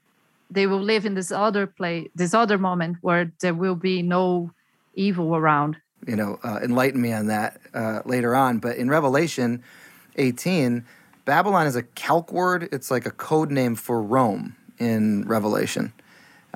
they 0.50 0.66
will 0.66 0.80
live 0.80 1.04
in 1.04 1.14
this 1.14 1.32
other 1.32 1.66
place, 1.66 2.08
this 2.14 2.32
other 2.34 2.58
moment 2.58 2.96
where 3.00 3.32
there 3.40 3.54
will 3.54 3.74
be 3.74 4.02
no 4.02 4.50
evil 4.94 5.36
around. 5.36 5.76
You 6.06 6.16
know, 6.16 6.38
uh, 6.42 6.60
enlighten 6.62 7.00
me 7.00 7.12
on 7.12 7.26
that 7.26 7.60
uh, 7.74 8.00
later 8.04 8.34
on. 8.34 8.58
But 8.58 8.76
in 8.76 8.88
Revelation 8.88 9.62
18, 10.16 10.84
Babylon 11.26 11.66
is 11.66 11.74
a 11.74 11.82
calque 11.82 12.32
word. 12.32 12.68
It's 12.70 12.88
like 12.88 13.04
a 13.04 13.10
code 13.10 13.50
name 13.50 13.74
for 13.74 14.00
Rome 14.00 14.54
in 14.78 15.26
Revelation. 15.26 15.92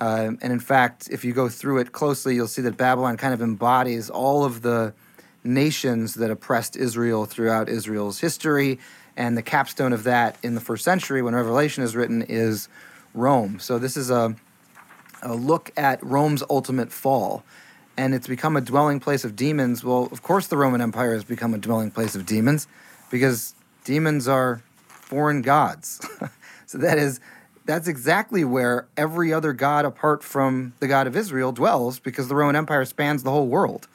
Uh, 0.00 0.30
and 0.40 0.52
in 0.52 0.60
fact, 0.60 1.08
if 1.10 1.24
you 1.24 1.32
go 1.32 1.48
through 1.48 1.78
it 1.78 1.90
closely, 1.90 2.36
you'll 2.36 2.46
see 2.46 2.62
that 2.62 2.76
Babylon 2.76 3.16
kind 3.16 3.34
of 3.34 3.42
embodies 3.42 4.08
all 4.08 4.44
of 4.44 4.62
the 4.62 4.94
nations 5.42 6.14
that 6.14 6.30
oppressed 6.30 6.76
Israel 6.76 7.26
throughout 7.26 7.68
Israel's 7.68 8.20
history. 8.20 8.78
And 9.16 9.36
the 9.36 9.42
capstone 9.42 9.92
of 9.92 10.04
that 10.04 10.38
in 10.40 10.54
the 10.54 10.60
first 10.60 10.84
century, 10.84 11.20
when 11.20 11.34
Revelation 11.34 11.82
is 11.82 11.96
written, 11.96 12.22
is 12.22 12.68
Rome. 13.12 13.58
So 13.58 13.80
this 13.80 13.96
is 13.96 14.08
a, 14.08 14.36
a 15.20 15.34
look 15.34 15.72
at 15.76 16.00
Rome's 16.00 16.44
ultimate 16.48 16.92
fall. 16.92 17.42
And 17.96 18.14
it's 18.14 18.28
become 18.28 18.56
a 18.56 18.60
dwelling 18.60 19.00
place 19.00 19.24
of 19.24 19.34
demons. 19.34 19.82
Well, 19.82 20.08
of 20.12 20.22
course, 20.22 20.46
the 20.46 20.56
Roman 20.56 20.80
Empire 20.80 21.12
has 21.14 21.24
become 21.24 21.54
a 21.54 21.58
dwelling 21.58 21.90
place 21.90 22.14
of 22.14 22.24
demons 22.24 22.68
because 23.10 23.52
demons 23.84 24.28
are 24.28 24.62
foreign 24.86 25.42
gods. 25.42 26.06
so 26.66 26.78
that 26.78 26.98
is 26.98 27.20
that's 27.66 27.88
exactly 27.88 28.44
where 28.44 28.88
every 28.96 29.32
other 29.32 29.52
god 29.52 29.84
apart 29.84 30.24
from 30.24 30.72
the 30.80 30.88
God 30.88 31.06
of 31.06 31.16
Israel 31.16 31.52
dwells 31.52 31.98
because 31.98 32.28
the 32.28 32.34
Roman 32.34 32.56
Empire 32.56 32.84
spans 32.84 33.22
the 33.22 33.30
whole 33.30 33.46
world. 33.46 33.86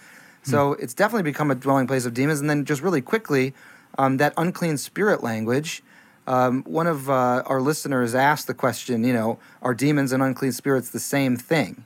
Hmm. 0.46 0.52
So 0.52 0.74
it's 0.74 0.94
definitely 0.94 1.24
become 1.24 1.52
a 1.52 1.56
dwelling 1.56 1.88
place 1.88 2.06
of 2.06 2.14
demons. 2.14 2.40
And 2.40 2.50
then 2.50 2.66
just 2.66 2.82
really 2.82 3.02
quickly, 3.02 3.54
um, 3.98 4.18
that 4.18 4.34
unclean 4.38 4.78
spirit 4.78 5.24
language. 5.24 5.84
Um, 6.28 6.64
one 6.64 6.88
of 6.88 7.10
uh, 7.10 7.44
our 7.46 7.62
listeners 7.62 8.16
asked 8.16 8.48
the 8.48 8.54
question, 8.54 9.04
you 9.04 9.14
know, 9.14 9.40
are 9.62 9.74
demons 9.74 10.12
and 10.12 10.24
unclean 10.24 10.52
spirits 10.52 10.90
the 10.90 11.00
same 11.00 11.38
thing? 11.38 11.86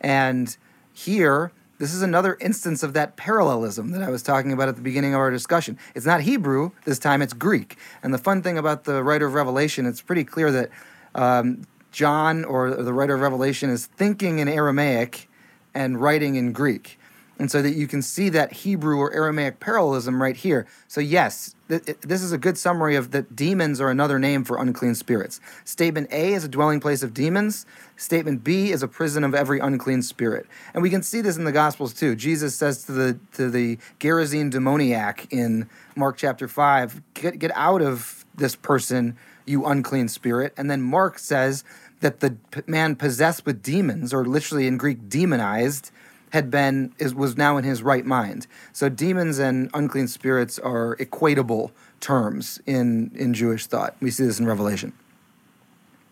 And 0.00 0.56
here, 0.92 1.52
this 1.78 1.92
is 1.92 2.02
another 2.02 2.36
instance 2.40 2.82
of 2.82 2.92
that 2.94 3.16
parallelism 3.16 3.90
that 3.90 4.02
I 4.02 4.10
was 4.10 4.22
talking 4.22 4.52
about 4.52 4.68
at 4.68 4.76
the 4.76 4.82
beginning 4.82 5.14
of 5.14 5.20
our 5.20 5.30
discussion. 5.30 5.78
It's 5.94 6.06
not 6.06 6.22
Hebrew 6.22 6.70
this 6.84 6.98
time; 6.98 7.22
it's 7.22 7.32
Greek. 7.32 7.76
And 8.02 8.12
the 8.12 8.18
fun 8.18 8.42
thing 8.42 8.58
about 8.58 8.84
the 8.84 9.02
writer 9.02 9.26
of 9.26 9.34
Revelation, 9.34 9.86
it's 9.86 10.00
pretty 10.00 10.24
clear 10.24 10.50
that 10.52 10.70
um, 11.14 11.66
John 11.92 12.44
or 12.44 12.70
the 12.70 12.92
writer 12.92 13.14
of 13.14 13.20
Revelation 13.20 13.70
is 13.70 13.86
thinking 13.86 14.38
in 14.38 14.48
Aramaic 14.48 15.28
and 15.74 16.00
writing 16.00 16.36
in 16.36 16.52
Greek 16.52 16.98
and 17.38 17.50
so 17.50 17.60
that 17.62 17.74
you 17.74 17.86
can 17.86 18.02
see 18.02 18.28
that 18.30 18.52
Hebrew 18.52 18.98
or 18.98 19.12
Aramaic 19.12 19.60
parallelism 19.60 20.22
right 20.22 20.36
here. 20.36 20.66
So, 20.88 21.00
yes, 21.00 21.54
th- 21.68 21.82
this 22.00 22.22
is 22.22 22.32
a 22.32 22.38
good 22.38 22.56
summary 22.56 22.96
of 22.96 23.10
that 23.10 23.36
demons 23.36 23.80
are 23.80 23.90
another 23.90 24.18
name 24.18 24.44
for 24.44 24.58
unclean 24.58 24.94
spirits. 24.94 25.40
Statement 25.64 26.08
A 26.12 26.32
is 26.32 26.44
a 26.44 26.48
dwelling 26.48 26.80
place 26.80 27.02
of 27.02 27.12
demons. 27.12 27.66
Statement 27.96 28.42
B 28.42 28.70
is 28.70 28.82
a 28.82 28.88
prison 28.88 29.24
of 29.24 29.34
every 29.34 29.58
unclean 29.58 30.02
spirit. 30.02 30.46
And 30.72 30.82
we 30.82 30.90
can 30.90 31.02
see 31.02 31.20
this 31.20 31.36
in 31.36 31.44
the 31.44 31.52
Gospels 31.52 31.92
too. 31.92 32.14
Jesus 32.16 32.54
says 32.54 32.84
to 32.84 32.92
the 32.92 33.18
to 33.34 33.50
the 33.50 33.78
Gerasene 34.00 34.50
demoniac 34.50 35.26
in 35.30 35.68
Mark 35.94 36.16
chapter 36.16 36.48
five, 36.48 37.02
"Get 37.14 37.38
get 37.38 37.52
out 37.54 37.82
of 37.82 38.24
this 38.34 38.56
person, 38.56 39.16
you 39.44 39.64
unclean 39.66 40.08
spirit." 40.08 40.52
And 40.56 40.70
then 40.70 40.82
Mark 40.82 41.18
says 41.18 41.64
that 42.00 42.20
the 42.20 42.36
man 42.66 42.96
possessed 42.96 43.46
with 43.46 43.62
demons, 43.62 44.12
or 44.12 44.24
literally 44.24 44.66
in 44.66 44.76
Greek 44.76 45.08
demonized, 45.08 45.90
had 46.30 46.50
been 46.50 46.92
is 46.98 47.14
was 47.14 47.36
now 47.36 47.56
in 47.56 47.64
his 47.64 47.82
right 47.82 48.04
mind. 48.04 48.46
So 48.72 48.88
demons 48.88 49.38
and 49.38 49.70
unclean 49.74 50.08
spirits 50.08 50.58
are 50.58 50.96
equatable 50.96 51.70
terms 52.00 52.60
in 52.66 53.10
in 53.14 53.34
Jewish 53.34 53.66
thought. 53.66 53.96
We 54.00 54.10
see 54.10 54.24
this 54.24 54.40
in 54.40 54.46
Revelation. 54.46 54.92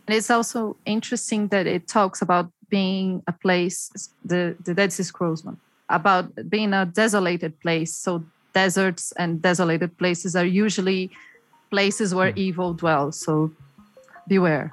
And 0.06 0.16
it's 0.16 0.30
also 0.30 0.76
interesting 0.84 1.48
that 1.48 1.66
it 1.66 1.88
talks 1.88 2.20
about 2.20 2.50
being 2.68 3.22
a 3.26 3.32
place, 3.32 3.90
the 4.24 4.56
the 4.64 4.74
Dead 4.74 4.92
Sea 4.92 5.02
Scrolls 5.02 5.44
one, 5.44 5.58
about 5.88 6.24
being 6.48 6.72
a 6.72 6.86
desolated 6.86 7.58
place. 7.60 7.94
So 7.94 8.24
deserts 8.52 9.12
and 9.12 9.42
desolated 9.42 9.96
places 9.98 10.36
are 10.36 10.44
usually 10.44 11.10
places 11.70 12.14
where 12.14 12.32
mm. 12.32 12.36
evil 12.36 12.72
dwells. 12.72 13.18
So 13.18 13.50
beware. 14.28 14.72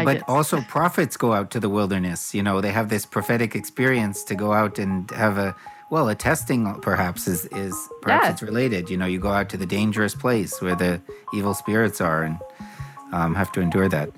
I 0.00 0.04
but 0.04 0.28
also 0.28 0.60
prophets 0.68 1.16
go 1.16 1.32
out 1.32 1.50
to 1.52 1.60
the 1.60 1.68
wilderness. 1.68 2.34
You 2.34 2.42
know, 2.42 2.60
they 2.60 2.72
have 2.72 2.88
this 2.88 3.06
prophetic 3.06 3.54
experience 3.54 4.24
to 4.24 4.34
go 4.34 4.52
out 4.52 4.78
and 4.78 5.10
have 5.10 5.38
a 5.38 5.54
well, 5.90 6.08
a 6.08 6.14
testing 6.14 6.80
perhaps 6.80 7.26
is 7.26 7.46
is 7.46 7.74
perhaps 8.00 8.24
yeah. 8.24 8.32
it's 8.32 8.42
related. 8.42 8.90
You 8.90 8.96
know, 8.96 9.06
you 9.06 9.18
go 9.18 9.32
out 9.32 9.48
to 9.50 9.56
the 9.56 9.66
dangerous 9.66 10.14
place 10.14 10.62
where 10.62 10.76
the 10.76 11.00
evil 11.34 11.54
spirits 11.54 12.00
are 12.00 12.22
and 12.22 12.38
um, 13.12 13.34
have 13.34 13.50
to 13.52 13.60
endure 13.60 13.88
that. 13.88 14.10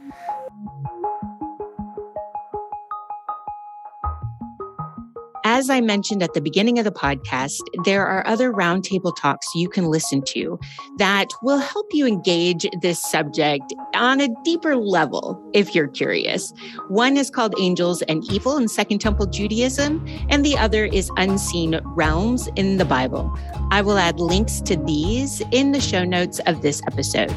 As 5.54 5.68
I 5.68 5.82
mentioned 5.82 6.22
at 6.22 6.32
the 6.32 6.40
beginning 6.40 6.78
of 6.78 6.86
the 6.86 6.90
podcast, 6.90 7.60
there 7.84 8.06
are 8.06 8.26
other 8.26 8.50
roundtable 8.50 9.14
talks 9.14 9.46
you 9.54 9.68
can 9.68 9.84
listen 9.84 10.22
to 10.28 10.58
that 10.96 11.28
will 11.42 11.58
help 11.58 11.88
you 11.92 12.06
engage 12.06 12.64
this 12.80 13.02
subject 13.02 13.74
on 13.94 14.22
a 14.22 14.30
deeper 14.44 14.76
level 14.76 15.38
if 15.52 15.74
you're 15.74 15.88
curious. 15.88 16.54
One 16.88 17.18
is 17.18 17.28
called 17.28 17.54
Angels 17.60 18.00
and 18.00 18.24
Evil 18.32 18.56
in 18.56 18.66
Second 18.66 19.00
Temple 19.00 19.26
Judaism, 19.26 20.02
and 20.30 20.42
the 20.42 20.56
other 20.56 20.86
is 20.86 21.10
Unseen 21.18 21.78
Realms 21.84 22.48
in 22.56 22.78
the 22.78 22.86
Bible. 22.86 23.30
I 23.70 23.82
will 23.82 23.98
add 23.98 24.20
links 24.20 24.62
to 24.62 24.76
these 24.86 25.42
in 25.50 25.72
the 25.72 25.82
show 25.82 26.02
notes 26.02 26.40
of 26.46 26.62
this 26.62 26.80
episode. 26.86 27.30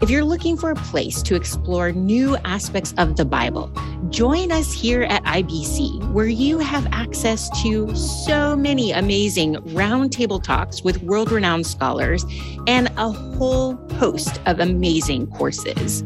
If 0.00 0.08
you're 0.08 0.24
looking 0.24 0.56
for 0.56 0.70
a 0.70 0.76
place 0.76 1.20
to 1.24 1.34
explore 1.34 1.92
new 1.92 2.34
aspects 2.38 2.94
of 2.96 3.16
the 3.16 3.26
Bible, 3.26 3.70
join 4.08 4.50
us 4.50 4.72
here 4.72 5.02
at 5.02 5.22
IBC, 5.24 6.10
where 6.12 6.26
you 6.26 6.58
have 6.58 6.86
access 6.90 7.50
to 7.62 7.94
so 7.94 8.56
many 8.56 8.92
amazing 8.92 9.56
roundtable 9.56 10.42
talks 10.42 10.82
with 10.82 11.02
world 11.02 11.30
renowned 11.30 11.66
scholars 11.66 12.24
and 12.66 12.90
a 12.96 13.10
whole 13.10 13.76
host 13.96 14.40
of 14.46 14.58
amazing 14.58 15.26
courses. 15.26 16.02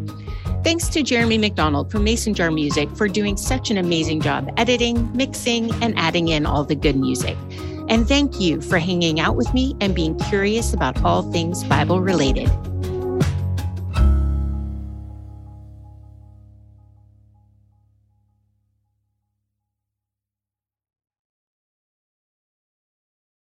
Thanks 0.65 0.89
to 0.89 1.05
Jeremy 1.05 1.39
McDonald 1.39 1.93
from 1.93 2.03
Mason 2.03 2.35
Jar 2.35 2.51
Music 2.51 2.91
for 2.97 3.07
doing 3.07 3.37
such 3.37 3.71
an 3.71 3.79
amazing 3.79 4.21
job 4.21 4.53
editing, 4.57 5.17
mixing, 5.17 5.73
and 5.85 5.97
adding 5.97 6.29
in 6.29 6.47
all 6.47 6.65
the 6.65 6.75
good 6.75 6.97
music. 6.97 7.37
And 7.89 8.09
thank 8.09 8.41
you 8.41 8.61
for 8.61 8.79
hanging 8.79 9.21
out 9.21 9.37
with 9.37 9.55
me 9.55 9.77
and 9.81 9.95
being 9.95 10.19
curious 10.19 10.75
about 10.75 11.01
all 11.05 11.31
things 11.31 11.63
Bible 11.63 12.01
related. 12.01 12.51